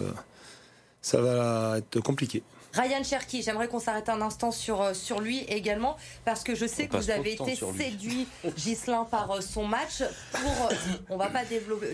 ça 1.03 1.21
va 1.21 1.77
être 1.77 1.99
compliqué. 1.99 2.41
Ryan 2.73 3.03
Cherky, 3.03 3.43
j'aimerais 3.43 3.67
qu'on 3.67 3.79
s'arrête 3.79 4.09
un 4.09 4.21
instant 4.21 4.51
sur, 4.51 4.81
euh, 4.81 4.93
sur 4.93 5.21
lui 5.21 5.39
également, 5.41 5.95
parce 6.25 6.43
que 6.43 6.55
je 6.55 6.65
sais 6.65 6.87
que 6.87 6.97
vous 6.97 7.11
avez 7.11 7.33
été 7.33 7.55
séduit, 7.55 8.27
Gislin, 8.57 9.05
par 9.05 9.29
euh, 9.31 9.41
son 9.41 9.65
match. 9.65 10.03
Pour, 10.31 10.69
euh, 10.71 10.75
on 11.09 11.17
va 11.17 11.27
pas 11.29 11.43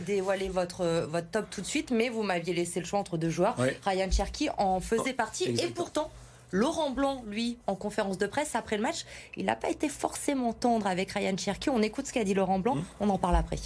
dévoiler 0.05 0.47
votre, 0.47 1.05
votre 1.09 1.29
top 1.29 1.49
tout 1.49 1.61
de 1.61 1.65
suite, 1.65 1.91
mais 1.91 2.07
vous 2.07 2.23
m'aviez 2.23 2.53
laissé 2.53 2.79
le 2.79 2.85
choix 2.85 2.99
entre 2.99 3.17
deux 3.17 3.29
joueurs. 3.29 3.57
Ryan 3.85 4.09
Cherky 4.09 4.49
en 4.57 4.79
faisait 4.79 5.11
oh, 5.11 5.17
partie, 5.17 5.45
et 5.45 5.67
pourtant. 5.67 6.09
Laurent 6.51 6.89
Blanc, 6.89 7.23
lui, 7.27 7.59
en 7.67 7.75
conférence 7.75 8.17
de 8.17 8.25
presse 8.25 8.55
après 8.55 8.77
le 8.77 8.81
match, 8.81 9.05
il 9.37 9.45
n'a 9.45 9.55
pas 9.55 9.69
été 9.69 9.87
forcément 9.87 10.51
tendre 10.51 10.87
avec 10.87 11.11
Ryan 11.11 11.37
Cherky. 11.37 11.69
On 11.69 11.83
écoute 11.83 12.07
ce 12.07 12.13
qu'a 12.13 12.23
dit 12.23 12.33
Laurent 12.33 12.57
Blanc, 12.57 12.75
mmh. 12.75 12.83
on 13.01 13.09
en 13.09 13.19
parle 13.19 13.35
après. 13.35 13.57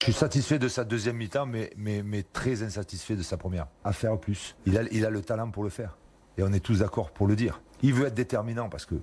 Je 0.00 0.04
suis 0.04 0.12
satisfait 0.12 0.58
de 0.58 0.68
sa 0.68 0.84
deuxième 0.84 1.16
mi-temps, 1.16 1.46
mais, 1.46 1.72
mais, 1.76 2.02
mais, 2.02 2.22
très 2.22 2.62
insatisfait 2.62 3.16
de 3.16 3.22
sa 3.22 3.36
première. 3.36 3.66
À 3.82 3.92
faire 3.92 4.18
plus. 4.18 4.56
Il 4.66 4.76
a, 4.76 4.82
il 4.92 5.06
a 5.06 5.10
le 5.10 5.22
talent 5.22 5.50
pour 5.50 5.64
le 5.64 5.70
faire. 5.70 5.96
Et 6.38 6.42
on 6.42 6.52
est 6.52 6.60
tous 6.60 6.78
d'accord 6.78 7.10
pour 7.10 7.26
le 7.26 7.36
dire. 7.36 7.60
Il 7.82 7.94
veut 7.94 8.06
être 8.06 8.14
déterminant 8.14 8.68
parce 8.68 8.86
que, 8.86 8.94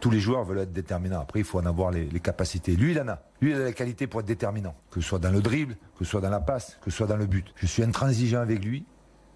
tous 0.00 0.10
les 0.10 0.20
joueurs 0.20 0.44
veulent 0.44 0.58
être 0.58 0.72
déterminants. 0.72 1.20
Après, 1.20 1.40
il 1.40 1.44
faut 1.44 1.58
en 1.58 1.66
avoir 1.66 1.90
les, 1.90 2.04
les 2.04 2.20
capacités. 2.20 2.76
Lui, 2.76 2.92
il 2.92 3.00
en 3.00 3.08
a. 3.08 3.22
Lui, 3.40 3.50
il 3.50 3.56
a 3.56 3.64
la 3.64 3.72
qualité 3.72 4.06
pour 4.06 4.20
être 4.20 4.26
déterminant. 4.26 4.74
Que 4.90 5.00
ce 5.00 5.08
soit 5.08 5.18
dans 5.18 5.32
le 5.32 5.40
dribble, 5.40 5.74
que 5.98 6.04
ce 6.04 6.10
soit 6.10 6.20
dans 6.20 6.30
la 6.30 6.40
passe, 6.40 6.78
que 6.82 6.90
ce 6.90 6.96
soit 6.98 7.06
dans 7.06 7.16
le 7.16 7.26
but. 7.26 7.46
Je 7.56 7.66
suis 7.66 7.82
intransigeant 7.82 8.40
avec 8.40 8.64
lui 8.64 8.84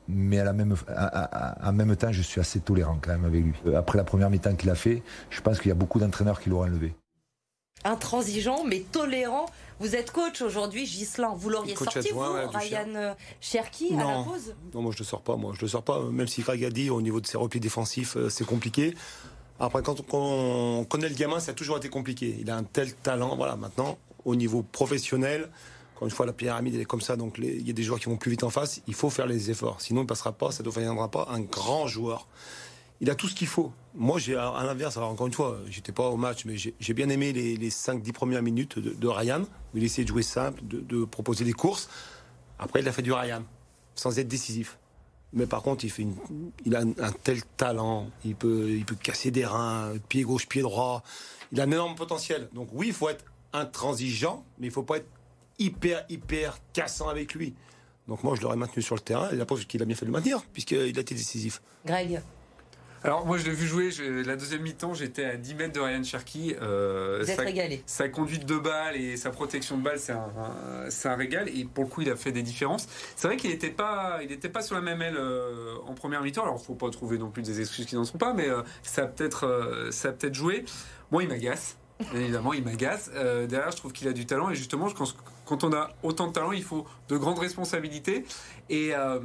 mais 0.09 0.39
à 0.39 0.45
la 0.45 0.53
même, 0.53 0.75
en 1.63 1.73
même 1.73 1.97
temps, 1.97 2.13
je 2.13 2.23
suis 2.23 2.41
assez 2.41 2.61
tolérant 2.61 2.99
quand 3.01 3.13
même 3.13 3.25
avec 3.25 3.43
lui. 3.43 3.55
Euh, 3.67 3.79
après 3.79 3.99
la 3.99 4.05
première 4.05 4.31
mi-temps 4.31 4.55
qu'il 4.55 4.71
a 4.71 4.75
fait, 4.75 5.03
je 5.31 5.41
pense 5.41 5.59
qu'il 5.59 5.69
y 5.69 5.73
a 5.73 5.77
beaucoup 5.77 5.99
d'entraîneurs 5.99 6.41
qui 6.41 6.51
l'auraient 6.51 6.69
enlevé. 6.69 6.95
Intransigeant, 7.85 8.65
mais 8.65 8.81
tolérant. 8.81 9.47
Vous 9.79 9.95
êtes 9.95 10.11
coach 10.11 10.41
aujourd'hui, 10.41 10.87
Gislain. 10.87 11.35
Vous 11.37 11.51
l'auriez 11.51 11.77
sorti, 11.77 12.11
vous, 12.13 12.21
Ryan 12.21 12.95
euh, 12.95 13.15
Cherki, 13.43 13.95
à 13.95 13.99
la 13.99 14.23
pause 14.23 14.55
Non, 14.73 14.81
moi 14.81 14.93
je 14.93 14.99
le 14.99 15.05
sors 15.05 15.21
pas. 15.21 15.37
Moi, 15.37 15.53
je 15.55 15.61
le 15.61 15.69
sors 15.69 15.83
pas. 15.83 16.01
Même 16.01 16.27
si 16.27 16.41
Greg 16.41 16.65
a 16.65 16.71
dit 16.71 16.89
au 16.89 17.03
niveau 17.03 17.21
de 17.21 17.27
ses 17.27 17.37
replis 17.37 17.61
défensifs, 17.61 18.17
euh, 18.17 18.31
c'est 18.31 18.47
compliqué. 18.47 18.95
Après, 19.61 19.83
quand 19.83 19.97
on 20.15 20.87
connaît 20.89 21.11
le 21.11 21.15
gamin, 21.15 21.41
ça 21.41 21.51
a 21.51 21.55
toujours 21.55 21.77
été 21.77 21.91
compliqué. 21.91 22.39
Il 22.41 22.51
a 22.51 22.57
un 22.57 22.65
tel 22.65 22.95
talent. 22.95 23.37
Voilà, 23.37 23.57
maintenant, 23.57 23.99
au 24.25 24.35
niveau 24.35 24.63
professionnel, 24.63 25.51
encore 25.95 26.07
une 26.07 26.15
fois, 26.15 26.25
la 26.25 26.33
pyramide 26.33 26.77
est 26.77 26.87
comme 26.87 27.03
ça, 27.03 27.17
donc 27.17 27.37
il 27.39 27.67
y 27.67 27.71
a 27.71 27.75
des 27.75 27.83
joueurs 27.83 28.01
qui 28.01 28.07
vont 28.07 28.17
plus 28.17 28.31
vite 28.31 28.45
en 28.45 28.51
face. 28.51 28.81
Il 28.87 28.95
faut 28.95 29.11
faire 29.11 29.27
les 29.27 29.51
efforts, 29.51 29.83
sinon 29.83 30.01
il 30.01 30.05
ne 30.05 30.09
passera 30.09 30.33
pas, 30.33 30.51
ça 30.53 30.63
ne 30.63 30.71
deviendra 30.71 31.11
pas 31.11 31.29
un 31.31 31.41
grand 31.41 31.87
joueur. 31.87 32.27
Il 33.01 33.11
a 33.11 33.15
tout 33.15 33.29
ce 33.29 33.35
qu'il 33.35 33.47
faut. 33.47 33.73
Moi, 33.95 34.19
j'ai 34.19 34.37
à 34.37 34.63
l'inverse. 34.65 34.97
Encore 34.97 35.27
une 35.27 35.33
fois, 35.33 35.59
j'étais 35.69 35.93
pas 35.93 36.09
au 36.09 36.17
match, 36.17 36.45
mais 36.45 36.57
j'ai 36.57 36.95
bien 36.95 37.09
aimé 37.09 37.33
les, 37.33 37.57
les 37.57 37.71
5-10 37.71 38.13
premières 38.13 38.43
minutes 38.43 38.79
de, 38.79 39.09
Ryan, 39.09 39.43
où 39.43 39.77
il 39.77 39.85
essayait 39.85 40.05
de 40.05 40.09
jouer 40.09 40.23
simple, 40.23 40.61
de, 40.65 41.05
proposer 41.05 41.45
des 41.45 41.53
courses. 41.53 41.89
Après, 42.59 42.81
il 42.81 42.89
a 42.89 42.93
fait 42.93 43.03
du 43.03 43.13
Ryan, 43.13 43.43
sans 43.95 44.19
être 44.19 44.29
décisif. 44.29 44.79
Mais 45.33 45.47
par 45.47 45.63
contre, 45.63 45.85
il, 45.85 46.77
a 46.77 46.81
un, 46.81 47.13
tel 47.23 47.43
talent. 47.57 48.09
Il 48.25 48.37
peut, 48.37 48.81
casser 49.03 49.31
des 49.31 49.45
reins, 49.45 49.95
pied 50.09 50.23
gauche, 50.23 50.47
pied 50.47 50.63
droit. 50.63 51.03
Il 51.51 51.61
a 51.61 51.65
un 51.65 51.71
énorme 51.71 51.97
potentiel. 51.97 52.49
Donc 52.53 52.69
oui, 52.73 52.89
il 52.89 52.93
faut 52.93 53.09
être 53.09 53.25
intransigeant, 53.53 54.45
mais 54.59 54.69
il 54.69 54.73
faut 54.73 54.83
pas 54.85 54.99
être 54.99 55.09
hyper, 55.59 56.05
hyper 56.09 56.59
cassant 56.73 57.09
avec 57.09 57.35
lui. 57.35 57.55
Donc 58.09 58.23
moi, 58.23 58.37
je 58.37 58.43
l'aurais 58.43 58.57
maintenu 58.57 58.83
sur 58.83 58.95
le 58.95 59.01
terrain 59.01 59.31
et 59.31 59.37
la 59.37 59.47
preuve 59.47 59.67
qu'il 59.67 59.83
a 59.83 59.85
bien 59.85 59.97
fait 59.97 60.05
de 60.05 60.11
le 60.11 60.17
maintenir, 60.17 60.43
puisqu'il 60.53 60.79
a 60.79 61.01
été 61.01 61.15
décisif. 61.15 61.63
Greg 61.85 62.21
alors 63.05 63.27
moi 63.27 63.37
je 63.37 63.45
l'ai 63.45 63.51
vu 63.51 63.67
jouer, 63.67 63.91
la 64.25 64.35
deuxième 64.35 64.63
mi-temps 64.63 64.95
j'étais 64.95 65.25
à 65.25 65.37
10 65.37 65.55
mètres 65.57 65.75
de 65.75 65.81
Ryan 65.81 66.03
Cherky. 66.03 66.57
Euh, 66.63 67.23
êtes 67.23 67.39
régalé. 67.39 67.83
Sa 67.85 68.09
conduite 68.09 68.47
de 68.47 68.57
balle 68.57 68.97
et 68.97 69.19
sa 69.19 69.29
protection 69.31 69.77
de 69.77 69.83
balle 69.83 69.99
c'est 69.99 70.13
un, 70.13 70.33
un, 71.05 71.15
régal 71.15 71.51
et 71.51 71.67
pour 71.67 71.85
le 71.85 71.91
coup 71.91 72.01
il 72.01 72.09
a 72.09 72.17
fait 72.17 72.33
des 72.33 72.43
différences. 72.43 72.89
C'est 73.15 73.29
vrai 73.29 73.37
qu'il 73.37 73.51
n'était 73.51 73.71
pas, 73.71 74.21
il 74.23 74.39
pas 74.39 74.63
sur 74.63 74.75
la 74.75 74.81
même 74.81 75.03
aile 75.03 75.17
euh, 75.19 75.75
en 75.87 75.93
première 75.93 76.23
mi-temps, 76.23 76.45
alors 76.45 76.59
il 76.59 76.65
faut 76.65 76.75
pas 76.75 76.89
trouver 76.89 77.19
non 77.19 77.31
plus 77.31 77.43
des 77.43 77.61
excuses 77.61 77.85
qui 77.85 77.95
n'en 77.95 78.05
sont 78.05 78.17
pas, 78.17 78.33
mais 78.33 78.49
euh, 78.49 78.63
ça 78.83 79.03
a 79.03 79.07
peut-être 79.07 79.47
euh, 79.47 79.91
peut 80.19 80.33
joué. 80.33 80.65
Moi 81.11 81.25
il 81.25 81.29
m'agace. 81.29 81.77
évidemment, 82.15 82.55
il 82.55 82.65
m'agace. 82.65 83.11
Derrière, 83.13 83.71
je 83.71 83.77
trouve 83.77 83.93
qu'il 83.93 84.09
a 84.09 84.13
du 84.13 84.27
talent. 84.27 84.51
Et 84.51 84.55
justement, 84.55 84.89
je 84.89 84.97
pense 84.97 85.15
quand 85.45 85.65
on 85.65 85.73
a 85.73 85.91
autant 86.03 86.29
de 86.29 86.33
talent, 86.33 86.53
il 86.53 86.63
faut 86.63 86.87
de 87.09 87.17
grandes 87.17 87.39
responsabilités 87.39 88.25
et, 88.71 88.95
euh, 88.95 89.21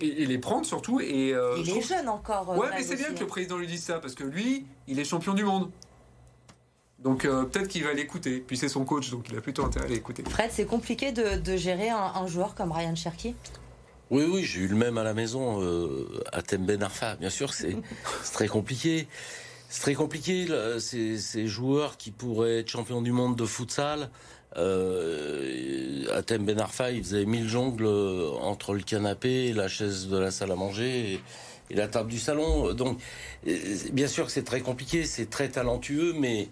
les 0.00 0.38
prendre 0.38 0.66
surtout. 0.66 1.00
Et, 1.00 1.32
euh, 1.32 1.56
il 1.58 1.70
est 1.70 1.82
jeune 1.82 2.08
encore. 2.08 2.56
ouais, 2.56 2.68
mais 2.74 2.82
c'est 2.82 2.96
bien 2.96 3.12
que 3.12 3.20
le 3.20 3.26
président 3.26 3.56
lui 3.56 3.66
dise 3.66 3.82
ça 3.82 3.98
parce 3.98 4.14
que 4.14 4.24
lui, 4.24 4.66
il 4.86 4.98
est 4.98 5.04
champion 5.04 5.34
du 5.34 5.44
monde. 5.44 5.70
Donc 6.98 7.22
peut-être 7.22 7.68
qu'il 7.68 7.84
va 7.84 7.92
l'écouter. 7.92 8.42
Puis 8.44 8.56
c'est 8.56 8.68
son 8.68 8.84
coach, 8.84 9.10
donc 9.10 9.28
il 9.30 9.38
a 9.38 9.40
plutôt 9.40 9.64
intérêt 9.64 9.86
à 9.86 9.88
l'écouter. 9.88 10.24
Fred, 10.28 10.50
c'est 10.52 10.66
compliqué 10.66 11.12
de, 11.12 11.56
gérer 11.56 11.90
un, 11.90 12.26
joueur 12.26 12.54
comme 12.54 12.72
Ryan 12.72 12.94
Cherky 12.94 13.34
oui, 14.10 14.24
oui, 14.26 14.42
j'ai 14.42 14.60
eu 14.60 14.68
le 14.68 14.74
même 14.74 14.96
à 14.96 15.04
la 15.04 15.12
maison 15.12 15.60
à 16.32 16.40
Temben 16.40 16.82
Arfa. 16.82 17.16
Bien 17.16 17.28
sûr, 17.28 17.52
c'est 17.54 17.76
très 18.32 18.48
compliqué. 18.48 19.06
C'est 19.68 19.82
très 19.82 19.94
compliqué, 19.94 20.48
ces, 20.78 21.46
joueurs 21.46 21.98
qui 21.98 22.10
pourraient 22.10 22.60
être 22.60 22.70
champions 22.70 23.02
du 23.02 23.12
monde 23.12 23.36
de 23.36 23.44
futsal. 23.44 24.10
Euh, 24.56 26.04
Atem 26.14 26.44
Ben 26.44 26.58
Arfa, 26.58 26.90
il 26.90 27.04
faisait 27.04 27.26
mille 27.26 27.48
jongles 27.48 27.86
entre 28.40 28.74
le 28.74 28.80
canapé, 28.80 29.52
la 29.52 29.68
chaise 29.68 30.08
de 30.08 30.18
la 30.18 30.30
salle 30.30 30.50
à 30.52 30.56
manger 30.56 31.20
et, 31.70 31.74
la 31.74 31.86
table 31.86 32.10
du 32.10 32.18
salon. 32.18 32.72
Donc, 32.72 32.98
euh, 33.46 33.76
bien 33.92 34.08
sûr 34.08 34.26
que 34.26 34.32
c'est 34.32 34.44
très 34.44 34.60
compliqué, 34.60 35.04
c'est 35.04 35.28
très 35.28 35.48
talentueux, 35.48 36.14
mais, 36.18 36.48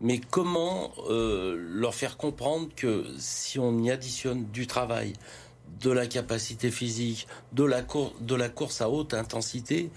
mais 0.00 0.20
comment 0.20 0.92
euh, 1.08 1.56
leur 1.58 1.94
faire 1.94 2.18
comprendre 2.18 2.68
que 2.76 3.06
si 3.18 3.58
on 3.58 3.78
y 3.78 3.90
additionne 3.90 4.44
du 4.52 4.66
travail, 4.66 5.14
de 5.80 5.90
la 5.90 6.06
capacité 6.06 6.70
physique, 6.70 7.26
de 7.52 7.64
la, 7.64 7.82
de 8.20 8.34
la 8.34 8.48
course 8.48 8.80
à 8.80 8.90
haute 8.90 9.14
intensité, 9.14 9.90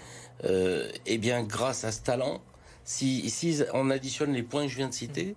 euh, 0.44 0.88
eh 1.06 1.18
bien, 1.18 1.42
grâce 1.42 1.84
à 1.84 1.92
ce 1.92 2.00
talent, 2.00 2.40
si, 2.84 3.62
on 3.72 3.90
additionne 3.90 4.32
les 4.32 4.42
points 4.42 4.64
que 4.64 4.70
je 4.70 4.76
viens 4.76 4.88
de 4.88 4.94
citer, 4.94 5.36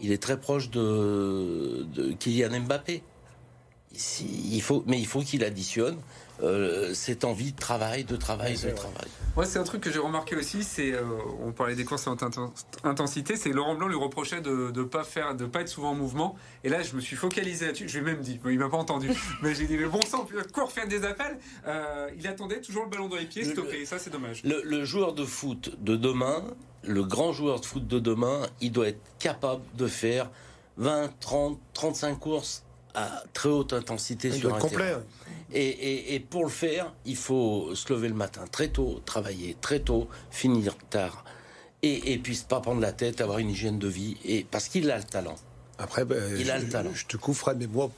il 0.00 0.12
est 0.12 0.22
très 0.22 0.38
proche 0.38 0.70
de, 0.70 1.86
de 1.94 2.12
Kylian 2.12 2.60
Mbappé. 2.60 3.02
Il 3.94 4.62
faut, 4.62 4.82
mais 4.86 4.98
il 4.98 5.06
faut 5.06 5.20
qu'il 5.20 5.44
additionne 5.44 5.98
euh, 6.42 6.92
cette 6.94 7.24
envie 7.24 7.52
de 7.52 7.58
travail, 7.58 8.04
de 8.04 8.16
travail, 8.16 8.54
de 8.54 8.70
travail. 8.70 9.06
Moi, 9.36 9.46
c'est 9.46 9.58
un 9.58 9.64
truc 9.64 9.80
que 9.80 9.92
j'ai 9.92 10.00
remarqué 10.00 10.34
aussi. 10.34 10.64
C'est, 10.64 10.92
euh, 10.92 11.02
on 11.44 11.52
parlait 11.52 11.76
des 11.76 11.84
courses 11.84 12.06
en 12.08 12.16
intensité. 12.82 13.36
C'est 13.36 13.50
Laurent 13.50 13.76
Blanc 13.76 13.86
lui 13.86 13.96
reprochait 13.96 14.40
de 14.40 14.72
ne 14.74 14.82
pas 14.82 15.04
faire, 15.04 15.36
de 15.36 15.46
pas 15.46 15.60
être 15.60 15.68
souvent 15.68 15.90
en 15.90 15.94
mouvement. 15.94 16.36
Et 16.64 16.68
là, 16.68 16.82
je 16.82 16.96
me 16.96 17.00
suis 17.00 17.14
focalisé 17.14 17.66
là-dessus. 17.66 17.88
Je 17.88 17.98
lui 17.98 18.10
ai 18.10 18.14
même 18.14 18.22
dit, 18.22 18.40
il 18.44 18.58
m'a 18.58 18.68
pas 18.68 18.76
entendu, 18.76 19.10
mais 19.42 19.54
j'ai 19.54 19.66
dit 19.66 19.76
le 19.76 19.88
bon 19.88 20.02
sang, 20.02 20.26
cours, 20.52 20.72
faire 20.72 20.88
des 20.88 21.04
appels. 21.04 21.38
Euh, 21.66 22.10
il 22.18 22.26
attendait 22.26 22.60
toujours 22.60 22.84
le 22.84 22.90
ballon 22.90 23.08
dans 23.08 23.16
les 23.16 23.26
pieds, 23.26 23.44
stoppé. 23.44 23.84
ça, 23.84 23.98
c'est 23.98 24.10
dommage. 24.10 24.42
le 24.44 24.84
joueur 24.84 25.12
de 25.12 25.24
foot 25.24 25.76
de 25.80 25.96
demain, 25.96 26.42
le 26.82 27.04
grand 27.04 27.32
joueur 27.32 27.60
de 27.60 27.66
foot 27.66 27.86
de 27.86 28.00
demain, 28.00 28.46
il 28.60 28.72
doit 28.72 28.88
être 28.88 29.00
capable 29.18 29.62
de 29.76 29.86
faire 29.86 30.30
20, 30.78 31.12
30, 31.20 31.60
35 31.74 32.18
courses 32.18 32.63
à 32.94 33.24
très 33.32 33.48
haute 33.48 33.72
intensité 33.72 34.30
sur 34.30 34.54
un 34.54 34.58
complet. 34.58 34.94
Et, 35.52 36.24
pour 36.30 36.44
le 36.44 36.50
faire, 36.50 36.92
il 37.04 37.16
faut 37.16 37.74
se 37.74 37.92
lever 37.92 38.08
le 38.08 38.14
matin 38.14 38.44
très 38.50 38.68
tôt, 38.68 39.00
travailler 39.04 39.56
très 39.60 39.80
tôt, 39.80 40.08
finir 40.30 40.76
tard. 40.90 41.24
Et, 41.82 42.12
et 42.14 42.18
puis 42.18 42.40
pas 42.48 42.60
prendre 42.60 42.80
la 42.80 42.92
tête, 42.92 43.20
avoir 43.20 43.38
une 43.38 43.50
hygiène 43.50 43.78
de 43.78 43.88
vie, 43.88 44.16
et 44.24 44.46
parce 44.50 44.68
qu'il 44.68 44.90
a 44.90 44.96
le 44.96 45.04
talent. 45.04 45.36
Après, 45.78 46.04
ben, 46.04 46.34
il 46.38 46.46
je, 46.46 46.50
a 46.50 46.58
le 46.58 46.68
talent. 46.68 46.90
Je 46.94 47.04
te 47.04 47.16
coupe, 47.18 47.34
Fred, 47.34 47.58
mais 47.58 47.66
moi, 47.66 47.90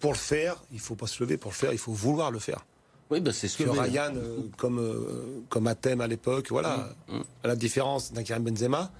pour 0.00 0.12
le 0.12 0.18
faire, 0.18 0.56
il 0.72 0.80
faut 0.80 0.96
pas 0.96 1.06
se 1.06 1.22
lever. 1.22 1.36
Pour 1.36 1.52
le 1.52 1.56
faire, 1.56 1.72
il 1.72 1.78
faut 1.78 1.92
vouloir 1.92 2.30
le 2.30 2.38
faire. 2.38 2.64
Oui, 3.10 3.20
bah 3.20 3.32
c'est 3.32 3.48
ce 3.48 3.58
que 3.58 3.68
Ryan, 3.68 4.12
euh, 4.14 4.38
comme, 4.56 4.78
euh, 4.78 5.42
comme 5.48 5.66
Athème 5.66 6.00
à 6.00 6.06
l'époque, 6.06 6.46
voilà. 6.50 6.94
Mm, 7.08 7.16
mm. 7.16 7.24
À 7.44 7.48
la 7.48 7.56
différence 7.56 8.12
d'un 8.12 8.22
Karim 8.22 8.44
Benzema, 8.44 8.90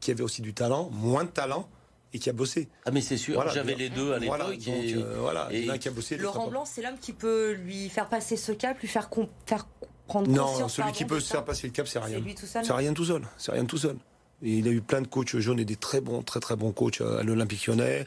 qui 0.00 0.10
avait 0.10 0.22
aussi 0.22 0.42
du 0.42 0.54
talent, 0.54 0.90
moins 0.92 1.24
de 1.24 1.30
talent, 1.30 1.68
et 2.12 2.18
qui 2.18 2.28
a 2.30 2.32
bossé. 2.32 2.68
Ah 2.84 2.90
mais 2.90 3.00
c'est 3.00 3.16
sûr, 3.16 3.48
j'avais 3.50 3.74
les 3.74 3.88
deux 3.88 4.12
à 4.12 4.18
l'époque. 4.18 4.36
Voilà, 4.38 4.54
et... 4.54 4.94
Euh, 4.94 5.16
voilà, 5.18 5.48
et... 5.50 5.78
qui 5.78 5.88
a 5.88 5.90
bossé. 5.90 6.16
Laurent 6.16 6.48
Blanc, 6.48 6.64
c'est 6.64 6.82
l'homme 6.82 6.98
qui 7.00 7.12
peut 7.12 7.52
lui 7.52 7.88
faire 7.88 8.08
passer 8.08 8.36
ce 8.36 8.52
cap, 8.52 8.78
lui 8.80 8.88
faire, 8.88 9.08
faire 9.46 9.66
prendre 10.06 10.26
conscience. 10.26 10.60
Non, 10.60 10.68
celui 10.68 10.92
qui 10.92 11.04
peut 11.04 11.20
se 11.20 11.30
faire 11.30 11.44
passer 11.44 11.66
le 11.66 11.72
cap, 11.72 11.86
c'est 11.86 11.98
rien. 11.98 12.20
C'est 12.44 12.72
rien 12.72 12.92
tout 12.94 13.04
seul. 13.04 13.22
C'est 13.38 13.52
rien 13.52 13.64
tout 13.64 13.78
seul. 13.78 13.96
il 14.42 14.66
a 14.66 14.70
eu 14.70 14.80
plein 14.80 15.02
de 15.02 15.06
coachs 15.06 15.36
jaunes 15.38 15.60
et 15.60 15.64
des 15.64 15.76
très 15.76 16.00
bons, 16.00 16.22
très 16.22 16.40
très 16.40 16.56
bons 16.56 16.72
coachs 16.72 17.00
à 17.00 17.22
l'Olympique 17.22 17.66
Lyonnais. 17.66 18.06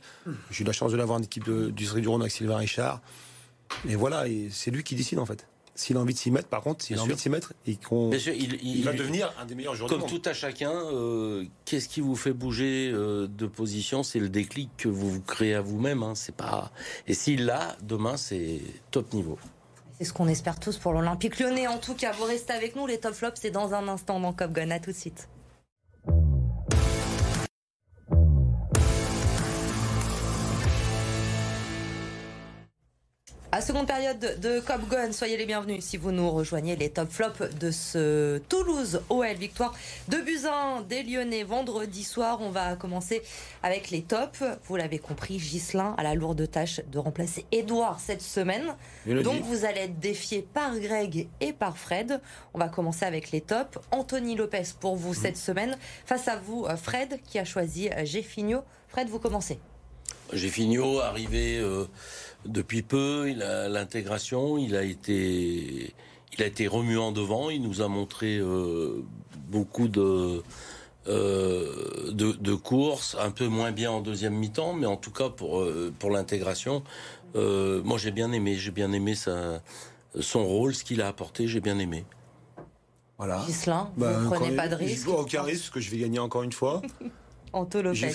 J'ai 0.51 0.63
eu 0.63 0.67
la 0.67 0.73
chance 0.73 0.91
de 0.91 0.97
l'avoir 0.97 1.19
en 1.19 1.23
équipe 1.23 1.49
du 1.49 1.85
Sri 1.85 2.01
du 2.01 2.07
Rhône 2.07 2.21
avec 2.21 2.31
Sylvain 2.31 2.57
Richard. 2.57 3.01
Et 3.87 3.95
voilà, 3.95 4.25
c'est 4.51 4.71
lui 4.71 4.83
qui 4.83 4.95
décide 4.95 5.19
en 5.19 5.25
fait. 5.25 5.47
S'il 5.75 5.97
a 5.97 5.99
envie 5.99 6.13
de 6.13 6.19
s'y 6.19 6.29
mettre, 6.29 6.49
par 6.49 6.61
contre, 6.61 6.85
s'il 6.85 6.99
a 6.99 7.01
envie 7.01 7.15
de 7.15 7.19
s'y 7.19 7.29
mettre, 7.29 7.53
et 7.65 7.77
qu'on, 7.77 8.11
il, 8.11 8.83
va 8.83 8.93
devenir 8.93 9.33
un 9.39 9.45
des 9.45 9.55
meilleurs 9.55 9.73
joueurs 9.73 9.89
Comme 9.89 10.05
tout 10.05 10.21
à 10.25 10.33
chacun, 10.33 10.71
euh, 10.71 11.45
qu'est-ce 11.65 11.89
qui 11.89 11.99
vous 11.99 12.15
fait 12.15 12.33
bouger 12.33 12.91
euh, 12.93 13.27
de 13.27 13.47
position? 13.47 14.03
C'est 14.03 14.19
le 14.19 14.29
déclic 14.29 14.69
que 14.77 14.87
vous, 14.87 15.09
vous 15.09 15.21
créez 15.21 15.55
à 15.55 15.61
vous-même. 15.61 16.03
Hein, 16.03 16.13
c'est 16.15 16.35
pas. 16.35 16.71
Et 17.07 17.15
s'il 17.15 17.45
l'a, 17.45 17.75
demain, 17.81 18.17
c'est 18.17 18.61
top 18.91 19.13
niveau. 19.13 19.39
C'est 19.97 20.05
ce 20.05 20.13
qu'on 20.13 20.27
espère 20.27 20.59
tous 20.59 20.77
pour 20.77 20.93
l'Olympique 20.93 21.39
lyonnais. 21.39 21.67
En 21.67 21.79
tout 21.79 21.95
cas, 21.95 22.11
vous 22.11 22.25
restez 22.25 22.53
avec 22.53 22.75
nous. 22.75 22.85
Les 22.85 22.99
top 22.99 23.13
flops, 23.13 23.39
c'est 23.41 23.51
dans 23.51 23.73
un 23.73 23.87
instant 23.87 24.19
dans 24.19 24.33
Cop 24.33 24.51
Gun. 24.51 24.69
À 24.69 24.79
tout 24.79 24.91
de 24.91 24.95
suite. 24.95 25.27
À 33.55 33.61
seconde 33.61 33.85
période 33.85 34.39
de 34.41 34.59
Cop 34.61 34.89
Gun, 34.89 35.11
soyez 35.11 35.37
les 35.37 35.45
bienvenus 35.45 35.85
si 35.85 35.95
vous 35.95 36.11
nous 36.11 36.31
rejoignez 36.31 36.75
les 36.75 36.89
top 36.89 37.11
flops 37.11 37.55
de 37.59 37.69
ce 37.69 38.39
Toulouse 38.49 39.03
OL. 39.09 39.27
Victoire 39.35 39.75
de 40.07 40.17
Buzyn 40.17 40.81
des 40.89 41.03
Lyonnais 41.03 41.43
vendredi 41.43 42.03
soir. 42.03 42.39
On 42.41 42.49
va 42.49 42.75
commencer 42.75 43.21
avec 43.61 43.91
les 43.91 44.01
tops. 44.01 44.43
Vous 44.63 44.75
l'avez 44.75 44.97
compris, 44.97 45.37
Gislin 45.37 45.93
a 45.99 46.01
la 46.01 46.15
lourde 46.15 46.49
tâche 46.49 46.81
de 46.91 46.97
remplacer 46.97 47.45
Edouard 47.51 47.99
cette 47.99 48.23
semaine. 48.23 48.73
Donc 49.05 49.43
vous 49.43 49.65
allez 49.65 49.81
être 49.81 49.99
défié 49.99 50.41
par 50.41 50.79
Greg 50.79 51.27
et 51.39 51.53
par 51.53 51.77
Fred. 51.77 52.21
On 52.55 52.57
va 52.57 52.69
commencer 52.69 53.05
avec 53.05 53.29
les 53.29 53.41
tops. 53.41 53.77
Anthony 53.91 54.33
Lopez 54.35 54.63
pour 54.79 54.95
vous 54.95 55.13
cette 55.13 55.37
semaine. 55.37 55.77
Face 56.07 56.27
à 56.27 56.37
vous, 56.37 56.65
Fred 56.81 57.19
qui 57.23 57.37
a 57.37 57.45
choisi 57.45 57.91
Jeffinho. 58.03 58.63
Fred, 58.87 59.09
vous 59.09 59.19
commencez. 59.19 59.59
Jeffinho 60.31 60.99
arrivé. 60.99 61.59
Euh 61.59 61.85
depuis 62.45 62.81
peu, 62.81 63.29
il 63.29 63.41
a 63.41 63.69
l'intégration, 63.69 64.57
il 64.57 64.75
a 64.75 64.83
été, 64.83 65.93
il 66.33 66.43
a 66.43 66.45
été 66.45 66.67
remuant 66.67 67.11
devant. 67.11 67.49
Il 67.49 67.61
nous 67.61 67.81
a 67.81 67.87
montré 67.87 68.41
beaucoup 69.47 69.87
de, 69.87 70.43
de, 71.07 72.11
de 72.11 72.53
courses, 72.53 73.15
un 73.19 73.31
peu 73.31 73.47
moins 73.47 73.71
bien 73.71 73.91
en 73.91 74.01
deuxième 74.01 74.35
mi-temps, 74.35 74.73
mais 74.73 74.85
en 74.85 74.97
tout 74.97 75.11
cas 75.11 75.29
pour 75.29 75.65
pour 75.99 76.11
l'intégration, 76.11 76.83
moi 77.35 77.97
j'ai 77.97 78.11
bien 78.11 78.31
aimé. 78.31 78.55
J'ai 78.55 78.71
bien 78.71 78.91
aimé 78.91 79.15
sa 79.15 79.61
son 80.19 80.45
rôle, 80.45 80.75
ce 80.75 80.83
qu'il 80.83 81.01
a 81.01 81.07
apporté. 81.07 81.47
J'ai 81.47 81.61
bien 81.61 81.79
aimé. 81.79 82.05
Voilà. 83.17 83.41
Gislain, 83.45 83.89
vous 83.95 84.05
ne 84.05 84.11
bah, 84.11 84.35
prenez 84.35 84.55
pas 84.55 84.67
de 84.67 84.75
risque. 84.75 85.05
Je 85.05 85.09
vois 85.09 85.21
aucun 85.21 85.43
risque, 85.43 85.61
parce 85.61 85.69
que 85.69 85.79
je 85.79 85.89
vais 85.91 85.97
gagner 85.97 86.19
encore 86.19 86.43
une 86.43 86.51
fois. 86.51 86.81
Anto 87.53 87.81
Lopez. 87.81 88.11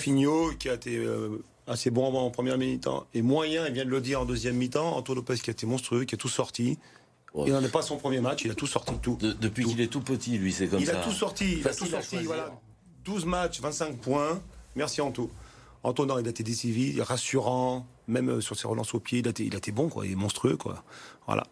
Qui 0.59 0.69
a 0.69 0.73
été 0.73 0.97
euh, 0.97 1.41
assez 1.69 1.91
bon 1.91 2.13
en 2.13 2.29
première 2.31 2.57
mi-temps 2.57 3.05
et 3.13 3.21
moyen, 3.21 3.67
il 3.67 3.73
vient 3.73 3.85
de 3.85 3.89
le 3.89 4.01
dire 4.01 4.21
en 4.21 4.25
deuxième 4.25 4.55
mi-temps. 4.55 4.97
Anto 4.97 5.13
Lopez 5.13 5.35
qui 5.35 5.49
a 5.49 5.53
été 5.53 5.65
monstrueux, 5.65 6.03
qui 6.03 6.15
a 6.15 6.17
tout 6.17 6.27
sorti. 6.27 6.77
Il 7.45 7.53
n'en 7.53 7.63
est 7.63 7.71
pas 7.71 7.83
son 7.83 7.97
premier 7.97 8.21
match, 8.21 8.43
il 8.43 8.51
a 8.51 8.55
tout 8.55 8.65
sorti, 8.65 8.91
tout. 9.01 9.17
depuis 9.21 9.63
qu'il 9.63 9.79
est 9.81 9.87
tout 9.87 10.01
petit, 10.01 10.37
lui, 10.39 10.51
c'est 10.51 10.67
comme 10.67 10.83
ça. 10.83 10.91
Il 10.91 10.97
a 10.97 11.03
tout 11.03 11.11
sorti, 11.11 11.59
il 11.59 11.67
a 11.67 11.73
tout 11.73 11.85
sorti, 11.85 12.17
voilà. 12.23 12.51
12 13.05 13.25
matchs, 13.25 13.61
25 13.61 13.97
points. 13.97 14.41
Merci 14.75 14.99
Anto. 14.99 15.29
Anto, 15.83 16.05
non, 16.05 16.17
il 16.17 16.25
a 16.25 16.29
été 16.31 16.43
décisif, 16.43 16.99
rassurant, 17.01 17.85
même 18.07 18.29
euh, 18.29 18.41
sur 18.41 18.57
ses 18.57 18.67
relances 18.67 18.93
au 18.93 18.99
pied, 18.99 19.19
il 19.19 19.27
a 19.27 19.29
été, 19.29 19.45
il 19.45 19.53
a 19.53 19.59
été 19.59 19.71
bon, 19.71 19.89
quoi. 19.89 20.05
Il 20.05 20.11
est 20.11 20.15
monstrueux, 20.15 20.57
quoi. 20.57 20.83
Voilà. 21.25 21.45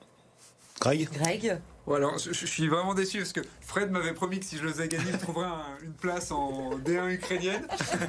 Greg? 0.82 1.08
Greg? 1.12 1.62
Alors, 1.96 2.18
je, 2.18 2.46
suis 2.46 2.68
vraiment 2.68 2.94
déçu 2.94 3.20
parce 3.20 3.32
que 3.32 3.40
Fred 3.62 3.92
m'avait 3.92 4.14
promis 4.14 4.40
que 4.40 4.46
si 4.46 4.58
je 4.58 4.64
le 4.64 4.72
faisais 4.72 4.90
gagner, 4.90 5.12
il 5.12 5.18
trouverait 5.18 5.48
une 5.84 5.94
place 5.94 6.32
en 6.32 6.78
D1 6.80 7.14
ukrainienne. 7.14 7.66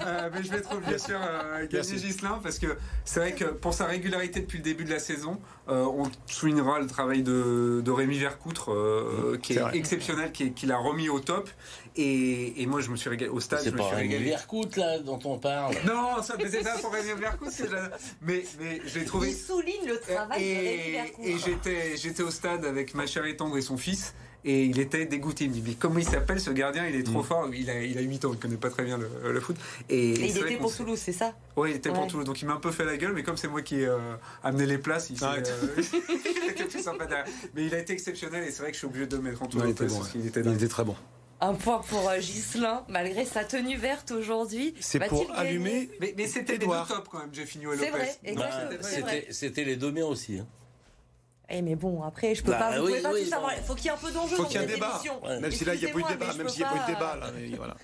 Euh, 0.07 0.31
mais 0.33 0.43
je 0.43 0.51
vais 0.51 0.61
trop 0.61 0.79
bien 0.79 0.99
sûr 0.99 1.19
euh, 1.21 1.67
gagner 1.67 1.99
Gislain 1.99 2.41
parce 2.43 2.59
que 2.59 2.77
c'est 3.05 3.21
vrai 3.21 3.33
que 3.33 3.45
pour 3.45 3.75
sa 3.75 3.87
régularité 3.87 4.41
depuis 4.41 4.59
le 4.59 4.65
début 4.65 4.85
de 4.85 4.91
la 4.91 4.99
saison, 4.99 5.41
euh, 5.69 5.85
on 5.85 6.11
soulignera 6.27 6.81
le 6.81 6.87
travail 6.87 7.23
de, 7.23 7.83
Rémi 7.89 8.19
Vercoutre 8.19 8.71
mmh, 8.71 9.39
qui 9.39 9.55
est, 9.55 9.63
exceptionnel, 9.75 10.33
qui, 10.33 10.53
qui 10.53 10.67
l'a 10.67 10.79
remis 10.79 11.09
au 11.09 11.21
top. 11.21 11.49
Et, 12.01 12.65
moi, 12.67 12.81
je 12.81 12.91
me 12.91 12.97
suis 12.97 13.11
régalé 13.11 13.29
au 13.29 13.41
stade. 13.41 13.61
C'est 13.61 13.75
pas 13.75 13.89
Rémi 13.89 14.17
Vercoute, 14.17 14.77
là, 14.77 15.01
dont 15.01 15.19
on 15.25 15.39
parle. 15.39 15.75
Non, 15.85 16.23
ça 16.23 16.37
c'est 16.39 16.63
pas 16.63 16.79
pour 16.79 16.93
Rémi 16.93 17.21
Vercoute. 17.21 17.51
Mais, 18.23 18.45
mais 18.61 18.81
j'ai 18.87 19.05
trouvé. 19.05 19.31
Il 19.31 19.37
souligne 19.37 19.87
le 19.87 19.99
travail 19.99 20.43
et, 20.43 20.55
de 20.55 20.61
Rémi 20.61 20.93
Vercoute. 20.93 21.25
Et 21.25 21.39
j'étais, 21.39 21.97
j'étais 21.97 22.23
au 22.23 22.31
stade 22.31 22.65
avec 22.65 22.95
ma 22.95 23.07
chère 23.07 23.25
étendre 23.25 23.57
et 23.57 23.63
son 23.69 23.77
fils. 23.77 24.15
Et 24.45 24.65
il 24.65 24.79
était 24.79 25.05
dégoûté. 25.05 25.45
Il 25.45 25.51
me 25.51 25.55
dit 25.55 25.77
Comment 25.77 25.99
il 25.99 26.05
s'appelle 26.05 26.41
ce 26.41 26.51
gardien? 26.51 26.87
Il 26.87 26.95
est 26.95 27.03
trop 27.03 27.21
mm. 27.21 27.25
fort. 27.25 27.49
Il 27.53 27.69
a, 27.71 27.83
il 27.83 27.99
a 27.99 28.01
8 28.01 28.25
ans, 28.25 28.31
il 28.33 28.39
connaît 28.39 28.57
pas 28.57 28.71
très 28.71 28.85
bien 28.85 28.99
le, 28.99 29.41
foot. 29.41 29.57
Et, 29.89 30.13
il 30.13 30.39
était 30.39 30.57
pour 30.57 30.75
Toulouse, 30.75 30.99
c'est 30.99 31.13
ça? 31.13 31.35
Oui, 31.57 31.71
il 31.71 31.77
était 31.77 31.91
pour 31.91 32.07
Toulouse. 32.07 32.25
Donc 32.25 32.41
il 32.41 32.47
m'a 32.47 32.55
un 32.55 32.61
peu 32.61 32.71
fait 32.71 32.85
la 32.85 32.97
gueule, 32.97 33.13
mais 33.13 33.23
comme 33.23 33.37
c'est 33.37 33.49
moi 33.49 33.63
qui 33.63 33.81
ai 33.81 33.87
euh, 33.87 33.99
amené 34.43 34.67
les 34.67 34.79
places, 34.79 35.11
il, 35.11 35.23
euh, 35.23 35.43
était 36.51 36.79
sympa 36.79 37.07
Mais 37.55 37.67
il 37.67 37.75
a 37.75 37.79
été 37.79 37.93
exceptionnel 37.93 38.45
et 38.45 38.51
c'est 38.51 38.63
vrai 38.63 38.69
que 38.69 38.75
je 38.75 38.79
suis 38.79 38.87
obligé 38.87 39.07
de 39.07 39.17
le 39.17 39.23
mettre 39.23 39.43
en 39.43 39.47
tout. 39.47 39.59
il, 39.63 39.71
était 39.71 39.87
bon, 39.87 40.03
il 40.15 40.27
était 40.27 40.69
très 40.69 40.85
bon. 40.85 40.95
Un 41.41 41.55
point 41.55 41.81
pour 41.89 42.09
euh, 42.09 42.19
Gislin, 42.19 42.85
malgré 42.89 43.25
sa 43.25 43.45
tenue 43.45 43.77
verte 43.77 44.11
aujourd'hui. 44.11 44.75
C'est 44.81 44.99
pour 45.09 45.31
allumer. 45.35 45.89
Mais, 46.01 46.15
mais 46.17 46.27
c'était 46.27 46.53
les 46.53 46.59
deux 46.59 46.67
top 46.67 47.09
quand 47.11 47.19
même, 47.19 47.31
j'ai 47.33 47.47
fini 47.47 47.67
C'est 47.79 47.91
vrai, 47.91 49.27
C'était 49.31 49.65
les 49.65 49.77
deux 49.77 49.93
miens 49.93 50.07
aussi. 50.07 50.39
Hein. 50.39 50.47
Eh 51.51 51.63
mais 51.63 51.77
bon, 51.77 52.03
après, 52.03 52.35
je 52.35 52.43
peux 52.43 52.53
bah 52.53 52.59
pas, 52.59 52.79
vous 52.79 52.87
pouvez 52.87 53.01
pas 53.01 53.11
tout 53.11 53.25
savoir. 53.25 53.53
Il 53.57 53.63
faut 53.63 53.75
qu'il 53.75 53.87
y 53.87 53.89
ait 53.89 53.93
un 53.93 53.97
peu 53.97 54.11
d'enjeu 54.11 54.37
dans 54.37 54.49
cette 54.49 54.71
émission. 54.71 55.21
Même 55.41 55.51
si 55.51 55.65
là, 55.65 55.75
il 55.75 55.81
n'y 55.81 55.87
a 55.87 55.93
plus 55.93 56.03
de 56.03 56.09
débat. 56.09 56.33
Même 56.35 56.49
s'il 56.49 56.61
n'y 56.61 56.69
a 56.69 56.73
plus 56.73 56.81
de 56.81 56.87
débat, 56.87 57.17
là, 57.17 57.31
voilà. 57.57 57.77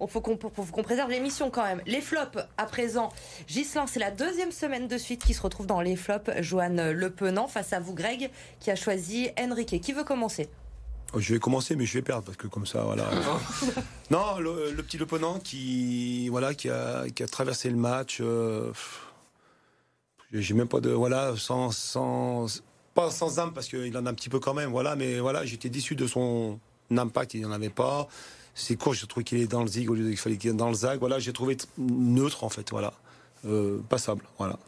Il 0.00 0.08
faut 0.08 0.20
qu'on 0.20 0.82
préserve 0.82 1.10
l'émission 1.10 1.50
quand 1.50 1.64
même. 1.64 1.82
Les 1.86 2.00
flops, 2.00 2.38
à 2.56 2.66
présent. 2.66 3.10
Gislin, 3.48 3.86
c'est 3.86 3.98
la 3.98 4.12
deuxième 4.12 4.52
semaine 4.52 4.86
de 4.86 4.96
suite 4.96 5.24
qui 5.24 5.34
se 5.34 5.42
retrouve 5.42 5.66
dans 5.66 5.80
les 5.80 5.96
flops. 5.96 6.30
Joanne 6.40 6.92
Le 6.92 7.10
Penant, 7.10 7.48
face 7.48 7.72
à 7.72 7.80
vous, 7.80 7.94
Greg, 7.94 8.30
qui 8.60 8.70
a 8.70 8.76
choisi 8.76 9.30
Enrique. 9.38 9.80
Qui 9.80 9.92
veut 9.92 10.04
commencer? 10.04 10.48
Oh, 11.14 11.20
je 11.20 11.32
vais 11.32 11.40
commencer, 11.40 11.74
mais 11.74 11.84
je 11.84 11.94
vais 11.94 12.02
perdre 12.02 12.22
parce 12.22 12.36
que 12.36 12.46
comme 12.46 12.66
ça, 12.66 12.82
voilà. 12.82 13.08
non, 14.10 14.38
le, 14.38 14.74
petit 14.76 15.00
opponent 15.00 15.40
qui, 15.40 16.28
voilà, 16.28 16.54
qui 16.54 16.68
a, 16.68 17.08
qui 17.08 17.22
a 17.22 17.26
traversé 17.26 17.68
le 17.70 17.76
match. 17.76 18.18
Euh, 18.20 18.70
j'ai 20.32 20.54
même 20.54 20.68
pas 20.68 20.80
de, 20.80 20.90
voilà, 20.90 21.34
sans, 21.36 21.70
sans, 21.70 22.46
pas 22.98 23.10
sans 23.12 23.38
âme 23.38 23.52
parce 23.52 23.68
qu'il 23.68 23.96
en 23.96 24.06
a 24.06 24.10
un 24.10 24.14
petit 24.14 24.28
peu 24.28 24.40
quand 24.40 24.54
même, 24.54 24.70
voilà. 24.70 24.96
Mais 24.96 25.20
voilà, 25.20 25.44
j'étais 25.44 25.68
déçu 25.68 25.94
de 25.94 26.06
son 26.08 26.58
impact, 26.90 27.34
il 27.34 27.40
n'y 27.40 27.46
en 27.46 27.52
avait 27.52 27.70
pas. 27.70 28.08
C'est 28.54 28.74
court, 28.74 28.92
j'ai 28.92 29.06
trouvé 29.06 29.22
qu'il 29.22 29.38
est 29.38 29.46
dans 29.46 29.62
le 29.62 29.68
zig 29.68 29.88
au 29.88 29.94
lieu 29.94 30.08
qu'il 30.08 30.16
fallait 30.16 30.36
qu'il 30.36 30.50
soit 30.50 30.58
dans 30.58 30.68
le 30.68 30.74
zag. 30.74 30.98
Voilà, 30.98 31.20
j'ai 31.20 31.32
trouvé 31.32 31.56
neutre 31.78 32.42
en 32.42 32.48
fait, 32.48 32.68
voilà, 32.70 32.92
euh, 33.46 33.78
passable, 33.88 34.24
voilà. 34.36 34.58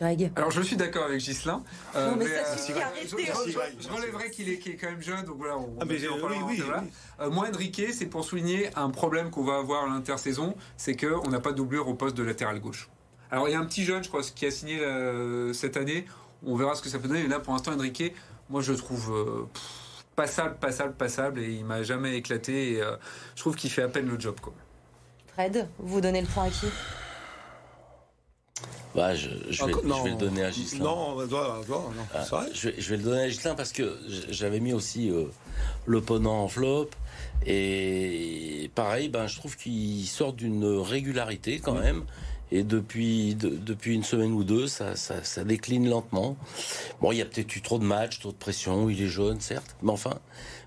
Alors 0.00 0.50
je 0.50 0.62
suis 0.62 0.76
d'accord 0.76 1.04
avec 1.04 1.20
Gislain. 1.20 1.62
Euh, 1.94 2.14
mais, 2.16 2.24
euh, 2.24 2.28
je, 2.56 4.28
qu'il 4.30 4.48
est, 4.48 4.58
quand 4.80 4.90
même 4.90 5.02
jeune, 5.02 5.24
donc 5.26 5.36
voilà, 5.36 5.58
on, 5.58 5.68
ah, 5.78 5.84
mais, 5.84 5.98
oui, 5.98 6.36
oui, 6.46 6.62
euh, 7.20 7.30
moi, 7.30 7.48
Enrique, 7.54 7.82
c'est 7.92 8.06
pour 8.06 8.24
souligner 8.24 8.70
un 8.76 8.88
problème 8.88 9.30
qu'on 9.30 9.44
va 9.44 9.58
avoir 9.58 9.84
à 9.84 9.88
l'intersaison, 9.88 10.56
c'est 10.78 10.96
qu'on 10.96 11.28
n'a 11.28 11.40
pas 11.40 11.52
de 11.52 11.58
doublure 11.58 11.86
au 11.86 11.94
poste 11.94 12.16
de 12.16 12.22
latéral 12.22 12.60
gauche. 12.60 12.88
Alors 13.30 13.48
il 13.48 13.52
y 13.52 13.54
a 13.54 13.60
un 13.60 13.66
petit 13.66 13.84
jeune, 13.84 14.02
je 14.02 14.08
crois, 14.08 14.22
qui 14.22 14.46
a 14.46 14.50
signé 14.50 14.80
cette 15.52 15.76
année. 15.76 16.06
On 16.46 16.56
verra 16.56 16.74
ce 16.74 16.82
que 16.82 16.88
ça 16.88 16.98
peut 16.98 17.08
donner. 17.08 17.22
Mais 17.22 17.28
là, 17.28 17.40
pour 17.40 17.52
l'instant, 17.52 17.72
Enrique, 17.72 18.14
moi, 18.48 18.62
je 18.62 18.72
trouve 18.72 19.48
passable, 20.16 20.56
passable, 20.56 20.94
passable, 20.94 21.40
et 21.40 21.52
il 21.52 21.64
m'a 21.64 21.82
jamais 21.82 22.16
éclaté. 22.16 22.72
Et, 22.72 22.82
je 23.34 23.40
trouve 23.40 23.56
qu'il 23.56 23.70
fait 23.70 23.82
à 23.82 23.88
peine 23.88 24.08
le 24.08 24.18
job. 24.18 24.38
Quoi. 24.40 24.52
Fred, 25.32 25.68
vous 25.78 26.00
donnez 26.00 26.20
le 26.20 26.26
point 26.26 26.44
à 26.44 26.50
qui? 26.50 26.66
Bah, 28.94 29.14
je, 29.14 29.28
je, 29.48 29.64
vais, 29.64 29.72
je, 29.72 30.02
vais, 30.02 30.10
le 30.10 30.16
donner 30.16 30.42
à 30.42 30.50
Gislain. 30.50 30.84
Non, 30.84 31.16
non, 31.16 31.26
non 31.26 31.90
ah, 32.12 32.46
je, 32.52 32.68
vais, 32.68 32.74
je, 32.80 32.90
vais, 32.90 32.96
le 32.96 33.02
donner 33.04 33.22
à 33.22 33.28
Gislain 33.28 33.54
parce 33.54 33.72
que 33.72 33.98
j'avais 34.30 34.58
mis 34.58 34.72
aussi 34.72 35.10
euh, 35.10 35.26
l'opponent 35.86 36.42
en 36.42 36.48
flop. 36.48 36.90
Et 37.46 38.70
pareil, 38.74 39.08
ben, 39.08 39.28
je 39.28 39.36
trouve 39.36 39.56
qu'il 39.56 40.04
sort 40.06 40.32
d'une 40.32 40.64
régularité 40.64 41.60
quand 41.60 41.74
même. 41.74 42.04
Et 42.52 42.62
depuis, 42.64 43.34
depuis 43.36 43.94
une 43.94 44.02
semaine 44.02 44.32
ou 44.32 44.42
deux, 44.42 44.66
ça, 44.66 44.96
ça, 44.96 45.22
ça 45.22 45.44
décline 45.44 45.88
lentement. 45.88 46.36
Bon, 47.00 47.12
il 47.12 47.18
y 47.18 47.22
a 47.22 47.24
peut-être 47.24 47.54
eu 47.54 47.62
trop 47.62 47.78
de 47.78 47.84
matchs, 47.84 48.18
trop 48.18 48.32
de 48.32 48.36
pression. 48.36 48.90
Il 48.90 49.00
est 49.00 49.08
jeune, 49.08 49.40
certes. 49.40 49.76
Mais 49.82 49.92
enfin, 49.92 50.18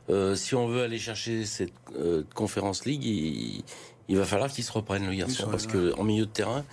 euh, 0.10 0.36
si 0.36 0.56
on 0.56 0.68
veut 0.68 0.84
aller 0.84 1.00
chercher 1.00 1.46
cette 1.46 1.74
euh, 1.98 2.24
conférence 2.34 2.86
ligue, 2.86 3.04
il, 3.04 3.64
il 4.08 4.18
va 4.18 4.26
falloir 4.26 4.52
qu'il 4.52 4.64
se 4.64 4.72
reprenne 4.72 5.06
le 5.06 5.16
garçon. 5.16 5.48
Parce 5.52 5.68
qu'en 5.68 6.04
milieu 6.04 6.26
de 6.26 6.32
terrain, 6.32 6.64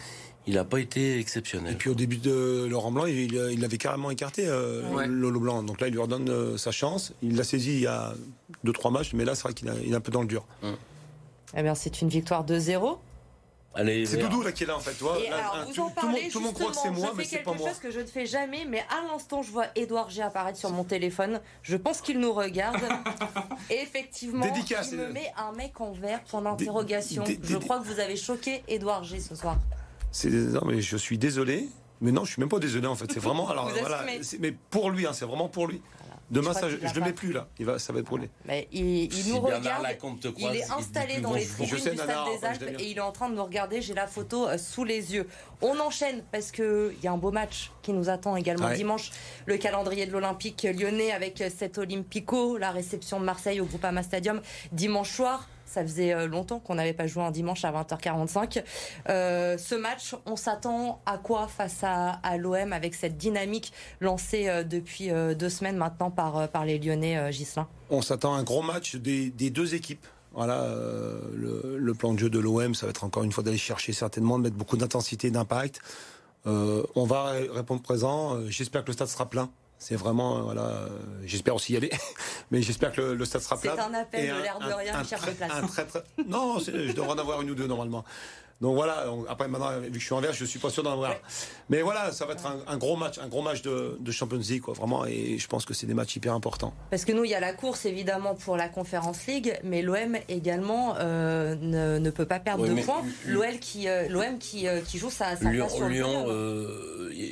il 0.47 0.55
n'a 0.55 0.65
pas 0.65 0.81
été 0.81 1.19
exceptionnel. 1.19 1.75
Et 1.75 1.77
puis 1.77 1.91
au 1.91 1.95
début 1.95 2.17
de 2.17 2.67
Laurent 2.69 2.91
Blanc, 2.91 3.07
il, 3.07 3.35
il 3.35 3.65
avait 3.65 3.79
carrément 3.79 4.11
écarté 4.11 4.47
euh, 4.47 5.07
Lolo 5.07 5.41
Blanc. 5.41 5.63
Donc 5.63 5.81
là, 5.81 5.89
il 5.89 5.93
lui 5.93 6.01
redonne 6.01 6.29
euh, 6.29 6.57
sa 6.57 6.71
chance. 6.71 7.13
Il 7.23 7.37
l'a 7.37 7.45
saisi 7.45 7.75
il 7.75 7.81
y 7.81 7.87
a 7.87 8.15
2-3 8.65 8.93
matchs, 8.93 9.13
mais 9.13 9.25
là, 9.25 9.35
c'est 9.35 9.43
vrai 9.43 9.55
qu'il 9.55 9.69
est 9.69 9.95
un 9.95 10.01
peu 10.01 10.13
dans 10.13 10.23
le 10.23 10.27
dur. 10.27 10.45
Hum. 10.63 10.77
Eh 11.57 11.63
bien, 11.63 11.75
c'est 11.75 12.01
une 12.01 12.09
victoire 12.09 12.47
2-0. 12.47 12.99
C'est 13.77 14.17
Doudou 14.17 14.43
là 14.43 14.53
qui 14.53 14.65
est 14.65 14.67
là 14.67 14.77
en 14.77 14.81
fait. 14.81 14.93
tout, 14.93 15.07
le 15.07 16.41
monde 16.41 16.55
croit 16.55 16.71
que 16.71 16.77
c'est 16.77 16.91
moi, 16.91 17.13
mais 17.17 17.25
c'est 17.25 17.39
pas 17.39 17.53
moi. 17.53 17.59
quelque 17.59 17.69
chose 17.69 17.79
que 17.79 17.91
je 17.91 18.01
ne 18.01 18.07
fais 18.07 18.27
jamais, 18.27 18.65
mais 18.65 18.81
à 18.81 19.07
l'instant 19.11 19.43
je 19.43 19.51
vois 19.51 19.67
Edouard 19.77 20.11
G 20.11 20.23
apparaître 20.23 20.59
sur 20.59 20.71
mon 20.71 20.85
téléphone. 20.85 21.41
Je 21.63 21.77
pense 21.77 22.01
qu'il 22.01 22.19
nous 22.19 22.33
regarde. 22.33 22.83
Et 23.71 23.75
effectivement, 23.83 24.45
il 24.45 24.97
me 24.97 25.13
met 25.13 25.33
un 25.37 25.53
mec 25.53 25.81
en 25.81 25.93
vert 25.93 26.23
pour 26.25 26.43
d'interrogation. 26.43 27.25
Je 27.43 27.57
crois 27.57 27.79
que 27.79 27.85
vous 27.85 28.01
avez 28.01 28.17
choqué 28.17 28.63
Edouard 28.67 29.05
G 29.05 29.21
ce 29.21 29.35
soir. 29.35 29.57
Non, 30.25 30.63
mais 30.67 30.81
je 30.81 30.97
suis 30.97 31.19
désolé. 31.19 31.69
Mais 32.01 32.13
non, 32.13 32.25
je 32.25 32.33
suis 32.33 32.41
même 32.41 32.49
pas 32.49 32.59
désolé 32.59 32.87
en 32.87 32.95
fait. 32.95 33.13
C'est 33.13 33.21
vraiment. 33.21 33.49
Alors 33.51 33.71
voilà. 33.79 34.05
Mais 34.41 34.53
pour 34.71 34.91
lui, 34.91 35.07
hein, 35.07 35.13
c'est 35.13 35.27
vraiment 35.27 35.49
pour 35.49 35.67
lui. 35.67 35.81
Demain, 36.31 36.53
ça, 36.53 36.69
je 36.69 36.77
ne 36.77 36.95
le 36.95 37.01
mets 37.01 37.13
plus 37.13 37.33
là. 37.33 37.49
Il 37.59 37.67
va, 37.67 37.79
ça 37.79 37.93
va 37.93 38.01
être 38.01 38.17
lui. 38.17 38.29
Mais 38.47 38.69
il, 38.73 39.09
nous 39.29 39.41
regarde. 39.41 39.87
il 40.39 40.57
est 40.57 40.71
installé 40.71 41.21
dans 41.21 41.33
les 41.33 41.47
tribunes 41.47 41.77
du 41.77 41.97
Stade 41.97 42.27
des 42.41 42.45
Alpes 42.47 42.79
et 42.79 42.91
il 42.91 42.99
est 42.99 43.01
en 43.01 43.13
train 43.13 43.29
de 43.29 43.35
nous 43.35 43.45
regarder. 43.45 43.83
J'ai 43.83 43.95
la 43.95 44.07
photo 44.07 44.49
euh, 44.49 44.59
sous 44.59 44.85
les 44.85 45.15
yeux. 45.15 45.29
On 45.61 45.79
enchaîne 45.81 46.23
parce 46.31 46.53
que 46.53 46.95
il 46.97 47.05
y 47.05 47.09
a 47.09 47.13
un 47.13 47.19
beau 47.19 47.33
match 47.33 47.73
qui 47.83 47.93
nous 47.93 48.09
attend 48.09 48.37
également 48.37 48.71
dimanche. 48.71 49.11
Le 49.47 49.57
calendrier 49.57 50.07
de 50.07 50.13
l'Olympique 50.13 50.63
lyonnais 50.63 51.13
avec 51.13 51.43
cet 51.57 51.79
Olympico, 51.79 52.57
la 52.57 52.71
réception 52.71 53.19
de 53.19 53.25
Marseille 53.25 53.61
au 53.61 53.65
Groupama 53.65 54.03
Stadium 54.03 54.41
dimanche 54.73 55.11
soir. 55.11 55.49
Ça 55.71 55.83
faisait 55.83 56.13
euh, 56.13 56.27
longtemps 56.27 56.59
qu'on 56.59 56.75
n'avait 56.75 56.93
pas 56.93 57.07
joué 57.07 57.23
un 57.23 57.31
dimanche 57.31 57.65
à 57.65 57.71
20h45. 57.71 58.65
Euh, 59.09 59.57
ce 59.57 59.77
match, 59.77 60.17
on 60.27 60.35
s'attend 60.35 61.01
à 61.07 61.17
quoi 61.17 61.47
face 61.47 61.85
à, 61.85 62.19
l'OM 62.39 62.73
avec 62.73 62.97
cette 62.97 63.17
dynamique 63.17 63.73
lancée 64.01 64.49
euh, 64.49 64.65
depuis 64.65 65.11
deux 65.39 65.49
semaines 65.49 65.77
maintenant 65.77 66.11
par, 66.11 66.65
les 66.65 66.79
Lyonnais, 66.81 67.33
Gislain 67.33 67.69
On 67.89 68.03
s'attend 68.03 68.35
à 68.35 68.39
un 68.39 68.43
gros 68.43 68.63
match 68.63 68.97
des, 68.97 69.31
deux 69.31 69.77
équipes. 69.77 70.05
Voilà, 70.33 70.69
le, 71.35 71.77
le, 71.79 71.95
plan 71.95 72.15
de 72.15 72.19
jeu 72.19 72.31
de 72.31 72.39
l'OM, 72.39 72.75
ça 72.75 72.87
va 72.87 72.91
être 72.91 73.05
encore 73.05 73.23
une 73.23 73.33
fois 73.33 73.45
d'aller 73.45 73.59
chercher 73.59 73.93
certainement, 73.93 74.39
de 74.39 74.45
mettre 74.45 74.57
beaucoup 74.57 74.77
d'intensité, 74.77 75.31
d'impact. 75.31 75.81
on 76.47 77.05
va 77.05 77.33
répondre 77.53 77.83
présent. 77.83 78.39
J'espère 78.49 78.83
que 78.83 78.89
le 78.89 78.93
stade 78.95 79.09
sera 79.09 79.29
plein. 79.29 79.51
C'est 79.83 79.97
vraiment, 79.97 80.37
euh, 80.37 80.41
voilà, 80.43 80.67
euh, 80.67 80.89
j'espère 81.25 81.55
aussi 81.55 81.73
y 81.73 81.77
aller, 81.79 81.91
mais 82.51 82.61
j'espère 82.61 82.93
que 82.93 83.01
le, 83.01 83.25
stade 83.25 83.41
sera 83.41 83.59
plein. 83.59 83.75
C'est 83.75 83.81
un 83.81 83.95
appel 83.95 84.29
de 84.29 84.43
l'air 84.43 84.59
de 84.59 84.73
rien, 84.75 85.03
cher 85.05 85.19
de 85.21 85.31
place. 85.31 85.51
non, 86.29 86.59
je 86.59 86.93
devrais 86.93 87.13
en 87.13 87.19
avoir 87.19 87.41
une 87.41 87.51
ou 87.51 87.55
deux 87.55 87.67
normalement. 87.67 88.05
Donc 88.61 88.75
voilà, 88.75 89.07
après 89.29 89.49
maintenant, 89.49 89.79
vu 89.81 89.91
que 89.91 89.99
je 89.99 90.05
suis 90.05 90.13
en 90.13 90.21
vert, 90.21 90.35
je 90.35 90.45
suis 90.45 90.59
pas 90.59 90.69
sûr 90.69 90.83
d'en 90.83 90.93
avoir. 90.93 91.15
Mais 91.71 91.81
voilà, 91.81 92.13
ça 92.13 92.27
va 92.27 92.35
être 92.35 92.45
un, 92.67 92.77
gros 92.77 92.95
match, 92.95 93.19
un 93.19 93.29
gros 93.29 93.41
match 93.41 93.63
de, 93.63 94.11
Champions 94.11 94.37
League, 94.39 94.61
quoi, 94.61 94.75
vraiment. 94.75 95.07
Et 95.07 95.39
je 95.39 95.47
pense 95.47 95.65
que 95.65 95.73
c'est 95.73 95.87
des 95.87 95.95
matchs 95.95 96.17
hyper 96.17 96.35
importants. 96.35 96.75
Parce 96.91 97.07
que 97.07 97.13
nous, 97.13 97.25
il 97.25 97.31
y 97.31 97.35
a 97.35 97.41
la 97.41 97.55
course 97.55 97.87
évidemment 97.87 98.35
pour 98.35 98.59
la 98.59 98.69
Conference 98.69 99.27
League, 99.27 99.59
mais 99.65 99.81
l'OM 99.81 100.17
également 100.29 100.97
euh, 100.99 101.55
ne, 101.57 102.11
peut 102.11 102.27
pas 102.27 102.39
perdre 102.39 102.69
de 102.69 102.83
points. 102.83 103.03
L'OM 103.27 103.59
qui, 103.61 103.89
euh, 103.89 104.09
l'OM 104.11 104.37
qui, 104.39 104.69
euh, 104.69 104.81
qui, 104.81 104.99
joue 104.99 105.11
sa, 105.11 105.37
sa 105.37 105.51
Lyon, 105.51 105.69
sur 105.71 105.89
Lyon, 105.89 106.27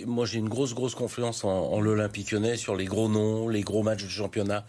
moi 0.07 0.25
j'ai 0.25 0.39
une 0.39 0.49
grosse 0.49 0.75
grosse 0.75 0.95
confiance 0.95 1.45
en, 1.45 1.81
l'Olympique 1.81 2.33
Lyonnais 2.33 2.57
sur 2.57 2.75
les 2.75 2.87
gros 2.87 3.09
noms, 3.09 3.49
les 3.49 3.61
gros 3.61 3.83
matchs 3.83 4.05
de 4.05 4.09
championnat, 4.09 4.65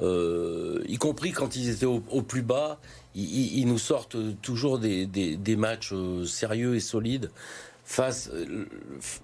y 0.00 0.96
compris 0.98 1.32
quand 1.32 1.56
ils 1.56 1.70
étaient 1.70 1.86
au 1.86 2.22
plus 2.22 2.42
bas 2.42 2.78
ils, 3.14 3.66
nous 3.66 3.78
sortent 3.78 4.16
toujours 4.42 4.78
des, 4.78 5.56
matchs 5.56 5.92
euh, 5.92 6.24
sérieux 6.24 6.74
et 6.74 6.80
solides 6.80 7.30
face 7.84 8.30
euh, 8.32 8.66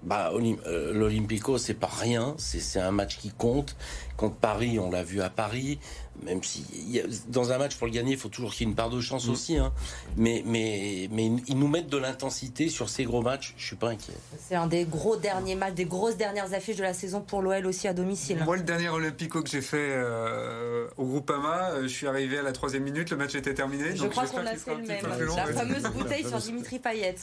bah, 0.03 0.31
euh, 0.33 0.93
l'Olympico 0.93 1.57
c'est 1.57 1.73
pas 1.73 1.89
rien 1.91 2.35
c'est 2.37 2.79
un 2.79 2.91
match 2.91 3.17
qui 3.17 3.31
compte. 3.31 3.75
Contre 4.17 4.35
Paris 4.35 4.77
on 4.77 4.91
l'a 4.91 5.03
vu 5.03 5.21
à 5.21 5.31
Paris 5.31 5.79
même 6.21 6.43
si 6.43 7.01
dans 7.27 7.51
un 7.51 7.57
match 7.57 7.75
pour 7.75 7.87
le 7.87 7.93
gagner 7.93 8.11
il 8.11 8.19
faut 8.19 8.29
toujours 8.29 8.51
qu'il 8.51 8.67
y 8.67 8.69
ait 8.69 8.69
une 8.69 8.75
part 8.75 8.91
de 8.91 9.01
chance 9.01 9.27
mm. 9.27 9.31
aussi 9.31 9.57
hein. 9.57 9.73
mais 10.15 10.43
mais 10.45 11.09
mais 11.11 11.31
ils 11.47 11.57
nous 11.57 11.67
mettent 11.67 11.89
de 11.89 11.97
l'intensité 11.97 12.69
sur 12.69 12.87
ces 12.89 13.03
gros 13.03 13.23
matchs 13.23 13.55
je 13.57 13.65
suis 13.65 13.75
pas 13.75 13.89
inquiet. 13.89 14.13
C'est 14.39 14.55
un 14.55 14.67
des 14.67 14.85
gros 14.85 15.15
derniers 15.15 15.55
matchs 15.55 15.73
des 15.73 15.85
grosses 15.85 16.17
dernières 16.17 16.53
affiches 16.53 16.77
de 16.77 16.83
la 16.83 16.93
saison 16.93 17.21
pour 17.21 17.41
l'OL 17.41 17.65
aussi 17.65 17.87
à 17.87 17.93
domicile. 17.93 18.43
Moi 18.45 18.57
le 18.57 18.63
dernier 18.63 18.89
Olympico 18.89 19.41
que 19.41 19.49
j'ai 19.49 19.61
fait 19.61 19.77
euh, 19.79 20.87
au 20.97 21.05
Groupama 21.05 21.81
je 21.81 21.87
suis 21.87 22.05
arrivé 22.05 22.37
à 22.37 22.43
la 22.43 22.51
troisième 22.51 22.83
minute 22.83 23.09
le 23.09 23.17
match 23.17 23.33
était 23.33 23.55
terminé 23.55 23.95
je 23.95 24.05
crois 24.05 24.27
qu'on 24.27 24.45
a 24.45 24.55
fait 24.55 24.75
le 24.75 24.83
même. 24.83 25.35
la 25.35 25.45
fameuse 25.53 25.83
bouteille 25.83 26.27
sur 26.27 26.37
Dimitri 26.37 26.77
Payet 26.77 27.15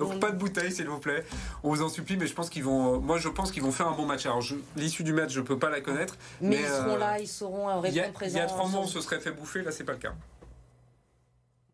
donc 0.00 0.18
pas 0.18 0.30
de 0.30 0.36
bouteille, 0.36 0.72
s'il 0.72 0.88
vous 0.88 0.98
plaît. 0.98 1.24
On 1.62 1.68
vous 1.68 1.82
en 1.82 1.88
supplie, 1.88 2.16
mais 2.16 2.26
je 2.26 2.34
pense 2.34 2.50
qu'ils 2.50 2.64
vont. 2.64 3.00
Moi, 3.00 3.18
je 3.18 3.28
pense 3.28 3.52
qu'ils 3.52 3.62
vont 3.62 3.70
faire 3.70 3.86
un 3.86 3.94
bon 3.94 4.06
match. 4.06 4.26
Alors, 4.26 4.42
l'issue 4.76 5.04
du 5.04 5.12
match, 5.12 5.32
je 5.32 5.40
peux 5.40 5.58
pas 5.58 5.70
la 5.70 5.80
connaître. 5.80 6.16
Mais, 6.40 6.56
ils 6.56 6.66
seront 6.66 6.94
euh, 6.94 6.98
là, 6.98 7.20
ils 7.20 7.28
sauront 7.28 7.80
répondre 7.80 8.12
présent. 8.12 8.38
Il 8.38 8.40
y 8.40 8.42
a 8.42 8.46
trois 8.46 8.66
mois, 8.66 8.80
on 8.80 8.86
se 8.86 9.00
serait 9.00 9.20
fait 9.20 9.30
bouffer. 9.30 9.62
Là, 9.62 9.70
c'est 9.70 9.84
pas 9.84 9.92
le 9.92 9.98
cas. 9.98 10.14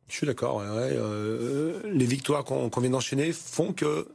Je 0.08 0.14
suis 0.14 0.26
d'accord. 0.26 0.62
Euh, 0.62 1.80
les 1.84 2.04
victoires 2.04 2.44
qu'on 2.44 2.68
vient 2.68 2.90
d'enchaîner 2.90 3.32
font 3.32 3.72
que 3.72 4.08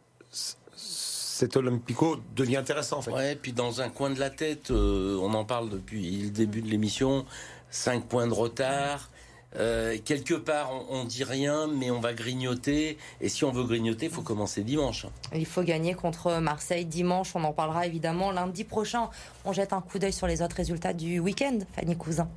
cet 1.41 1.57
Olympico 1.57 2.17
devient 2.35 2.57
intéressant 2.57 2.99
en 2.99 3.01
fait. 3.01 3.11
Ouais, 3.11 3.35
puis 3.35 3.51
dans 3.51 3.81
un 3.81 3.89
coin 3.89 4.11
de 4.11 4.19
la 4.19 4.29
tête, 4.29 4.69
euh, 4.69 5.17
on 5.21 5.33
en 5.33 5.43
parle 5.43 5.69
depuis 5.69 6.23
le 6.23 6.29
début 6.29 6.61
de 6.61 6.69
l'émission, 6.69 7.25
5 7.71 8.05
points 8.05 8.27
de 8.27 8.33
retard. 8.33 9.09
Euh, 9.57 9.97
quelque 10.03 10.33
part, 10.33 10.71
on, 10.89 11.03
dit 11.03 11.23
rien, 11.23 11.67
mais 11.67 11.91
on 11.91 11.99
va 11.99 12.13
grignoter. 12.13 12.97
Et 13.19 13.29
si 13.29 13.43
on 13.43 13.51
veut 13.51 13.63
grignoter, 13.63 14.05
il 14.05 14.11
faut 14.11 14.21
commencer 14.21 14.63
dimanche. 14.63 15.05
Il 15.35 15.45
faut 15.45 15.63
gagner 15.63 15.93
contre 15.93 16.39
Marseille 16.39 16.85
dimanche. 16.85 17.35
On 17.35 17.43
en 17.43 17.53
parlera 17.53 17.85
évidemment 17.85 18.31
lundi 18.31 18.63
prochain. 18.63 19.09
On 19.45 19.53
jette 19.53 19.73
un 19.73 19.81
coup 19.81 19.99
d'œil 19.99 20.13
sur 20.13 20.27
les 20.27 20.41
autres 20.41 20.55
résultats 20.55 20.93
du 20.93 21.19
week-end, 21.19 21.59
Fanny 21.75 21.97
Cousin. 21.97 22.29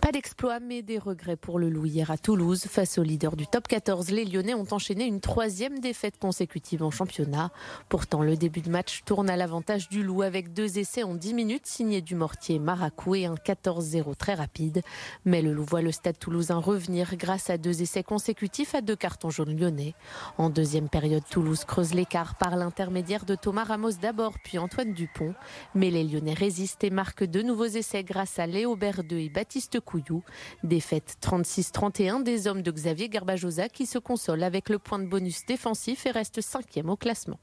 Pas 0.00 0.12
d'exploit, 0.12 0.60
mais 0.60 0.82
des 0.82 0.98
regrets 0.98 1.36
pour 1.36 1.58
le 1.58 1.68
Loup 1.68 1.86
hier 1.86 2.10
à 2.10 2.18
Toulouse. 2.18 2.64
Face 2.68 2.98
au 2.98 3.02
leader 3.02 3.36
du 3.36 3.46
top 3.46 3.68
14, 3.68 4.10
les 4.10 4.24
Lyonnais 4.24 4.54
ont 4.54 4.66
enchaîné 4.70 5.04
une 5.04 5.20
troisième 5.20 5.78
défaite 5.78 6.18
consécutive 6.18 6.82
en 6.82 6.90
championnat. 6.90 7.50
Pourtant, 7.88 8.22
le 8.22 8.36
début 8.36 8.60
de 8.60 8.70
match 8.70 9.02
tourne 9.04 9.30
à 9.30 9.36
l'avantage 9.36 9.88
du 9.88 10.02
Loup 10.02 10.22
avec 10.22 10.52
deux 10.52 10.78
essais 10.78 11.02
en 11.02 11.14
10 11.14 11.34
minutes 11.34 11.66
signés 11.66 12.00
du 12.00 12.14
mortier 12.14 12.58
Maracou 12.58 13.14
et 13.14 13.26
un 13.26 13.34
14-0 13.34 14.14
très 14.16 14.34
rapide. 14.34 14.82
Mais 15.24 15.42
le 15.42 15.52
Loup 15.52 15.64
voit 15.64 15.82
le 15.82 15.92
stade 15.92 16.18
toulousain 16.18 16.58
revenir 16.58 17.16
grâce 17.16 17.50
à 17.50 17.58
deux 17.58 17.82
essais 17.82 18.02
consécutifs 18.02 18.74
à 18.74 18.80
deux 18.80 18.96
cartons 18.96 19.30
jaunes 19.30 19.58
lyonnais. 19.58 19.94
En 20.38 20.50
deuxième 20.50 20.88
période, 20.88 21.24
Toulouse 21.30 21.64
creuse 21.64 21.94
l'écart 21.94 22.36
par 22.36 22.56
l'intermédiaire 22.56 23.24
de 23.24 23.34
Thomas 23.34 23.64
Ramos 23.64 23.92
d'abord, 24.00 24.34
puis 24.44 24.58
Antoine 24.58 24.92
Dupont. 24.92 25.34
Mais 25.74 25.90
les 25.90 26.04
Lyonnais 26.04 26.34
résistent 26.34 26.84
et 26.84 26.90
marquent 26.90 27.24
deux 27.24 27.42
nouveaux 27.42 27.64
essais 27.64 28.04
grâce 28.04 28.38
à 28.38 28.46
Léo 28.46 28.76
Berdeux 28.76 29.18
et 29.18 29.28
Baptiste 29.40 29.80
Couillou. 29.80 30.22
Défaite 30.64 31.16
36-31 31.22 32.22
des 32.22 32.46
hommes 32.46 32.60
de 32.60 32.70
Xavier 32.70 33.08
Garbajosa 33.08 33.70
qui 33.70 33.86
se 33.86 33.96
console 33.96 34.42
avec 34.42 34.68
le 34.68 34.78
point 34.78 34.98
de 34.98 35.06
bonus 35.06 35.46
défensif 35.46 36.04
et 36.04 36.10
reste 36.10 36.42
cinquième 36.42 36.90
au 36.90 36.96
classement. 36.96 37.40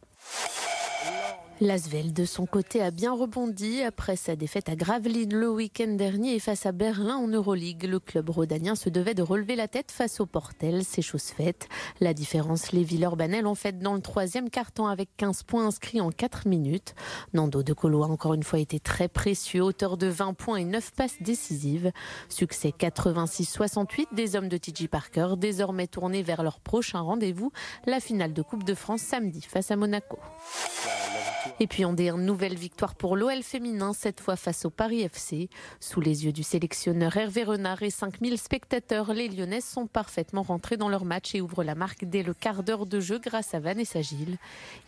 L'Asvel, 1.60 2.14
de 2.14 2.24
son 2.24 2.46
côté, 2.46 2.84
a 2.84 2.92
bien 2.92 3.12
rebondi 3.12 3.82
après 3.82 4.16
sa 4.16 4.36
défaite 4.36 4.70
à 4.70 4.76
Gravelines 4.76 5.34
le 5.34 5.50
week-end 5.50 5.88
dernier 5.88 6.36
et 6.36 6.40
face 6.40 6.68
à 6.68 6.72
Berlin 6.72 7.16
en 7.16 7.28
Euroleague. 7.28 7.86
Le 7.86 8.00
club 8.00 8.30
rhodanien 8.30 8.76
se 8.76 8.90
devait 8.90 9.16
de 9.16 9.24
relever 9.24 9.56
la 9.56 9.68
tête 9.68 9.92
face 9.92 10.20
au 10.20 10.28
Portel, 10.28 10.84
c'est 10.84 11.02
chose 11.02 11.24
faite. 11.24 11.68
La 12.00 12.14
différence, 12.14 12.74
les 12.74 12.84
Villeurbanel 12.84 13.48
ont 13.48 13.56
fait 13.56 13.80
dans 13.80 13.96
le 13.96 14.02
troisième 14.02 14.52
quart-temps 14.52 14.86
avec 14.86 15.10
15 15.18 15.42
points 15.44 15.66
inscrits 15.66 16.00
en 16.00 16.12
4 16.12 16.48
minutes. 16.48 16.94
Nando 17.34 17.64
De 17.64 17.74
Colo 17.74 18.04
a 18.04 18.08
encore 18.08 18.36
une 18.36 18.44
fois 18.44 18.60
été 18.60 18.80
très 18.80 19.08
précieux, 19.08 19.64
auteur 19.64 19.98
de 19.98 20.06
20 20.06 20.36
points 20.36 20.58
et 20.58 20.66
9 20.66 20.92
passes 20.92 21.20
décisives. 21.22 21.92
Succès 22.30 22.72
86-68 22.78 24.14
des 24.14 24.36
hommes 24.36 24.50
de 24.50 24.58
TJ 24.58 24.90
Parker, 24.90 25.30
désormais 25.38 25.88
tournés 25.88 26.22
vers 26.22 26.44
leur 26.44 26.60
prochain 26.60 27.00
rendez-vous, 27.00 27.52
la 27.88 28.00
finale 28.00 28.34
de 28.34 28.44
Coupe 28.44 28.64
de 28.64 28.76
France 28.76 29.02
samedi 29.02 29.42
face 29.42 29.72
à 29.72 29.76
Monaco. 29.76 30.20
Et 31.60 31.68
puis 31.68 31.86
en 31.86 31.94
D1, 31.94 32.20
nouvelle 32.20 32.56
victoire 32.56 32.96
pour 32.96 33.16
l'OL 33.16 33.42
féminin, 33.42 33.94
cette 33.94 34.20
fois 34.20 34.36
face 34.36 34.66
au 34.66 34.70
Paris 34.70 35.02
FC. 35.02 35.50
Sous 35.80 36.02
les 36.02 36.26
yeux 36.26 36.32
du 36.32 36.44
sélectionneur 36.44 37.18
Hervé 37.18 37.44
Renard 37.44 37.82
et 37.84 37.90
5000 37.90 38.38
spectateurs, 38.38 39.14
les 39.14 39.28
Lyonnaises 39.28 39.66
sont 39.66 39.88
parfaitement 39.88 40.44
rentrées 40.44 40.78
dans 40.78 40.90
leur 40.90 41.06
match 41.06 41.34
et 41.34 41.42
ouvrent 41.42 41.64
la 41.64 41.76
marque 41.76 42.06
dès 42.06 42.24
le 42.24 42.34
quart 42.34 42.64
d'heure 42.64 42.86
de 42.86 43.00
jeu 43.00 43.20
grâce 43.20 43.54
à 43.54 43.60
Vanessa 43.60 44.02
Gilles. 44.02 44.38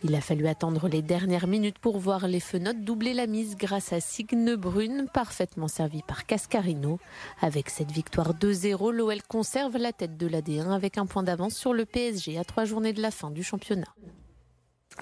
Il 0.04 0.14
a 0.14 0.20
fallu 0.20 0.46
attendre 0.46 0.88
les 0.88 1.02
dernières 1.02 1.46
minutes 1.46 1.78
pour 1.78 1.98
voir 1.98 2.28
les 2.28 2.40
fenotes 2.40 2.84
doubler 2.84 3.14
la 3.14 3.26
mise 3.26 3.56
grâce 3.56 3.92
à 3.92 4.00
Signe 4.00 4.54
Brune, 4.56 5.06
parfaitement 5.12 5.68
servi 5.68 6.02
par 6.02 6.26
Cascarino. 6.26 7.00
Avec 7.40 7.70
cette 7.70 7.90
victoire 7.90 8.34
2-0, 8.34 8.92
l'OL 8.92 9.22
conserve 9.22 9.76
la 9.76 9.92
tête 9.92 10.16
de 10.16 10.26
la 10.26 10.40
D1 10.40 10.70
avec 10.70 10.98
un 10.98 11.06
point 11.06 11.22
d'avance 11.22 11.54
sur 11.54 11.72
le 11.72 11.84
PSG 11.84 12.38
à 12.38 12.44
trois 12.44 12.64
journées 12.64 12.92
de 12.92 13.02
la 13.02 13.10
fin 13.10 13.30
du 13.30 13.42
championnat. 13.42 13.94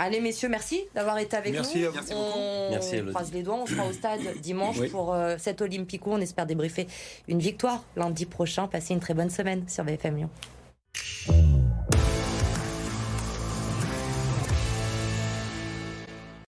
Allez, 0.00 0.20
messieurs, 0.20 0.48
merci 0.48 0.84
d'avoir 0.94 1.18
été 1.18 1.36
avec 1.36 1.52
nous. 1.52 1.58
Merci 1.58 2.14
on 2.14 2.70
merci, 2.70 3.02
croise 3.08 3.32
les 3.32 3.42
doigts. 3.42 3.56
On 3.56 3.66
sera 3.66 3.84
au 3.84 3.92
stade 3.92 4.20
dimanche 4.40 4.80
pour 4.90 5.12
euh, 5.12 5.34
cet 5.38 5.60
Olympico. 5.60 6.12
On 6.12 6.20
espère 6.20 6.46
débriefer 6.46 6.86
une 7.26 7.40
victoire 7.40 7.82
lundi 7.96 8.24
prochain. 8.24 8.68
Passez 8.68 8.94
une 8.94 9.00
très 9.00 9.14
bonne 9.14 9.30
semaine 9.30 9.68
sur 9.68 9.82
BFM 9.82 10.16
Lyon. 10.16 10.30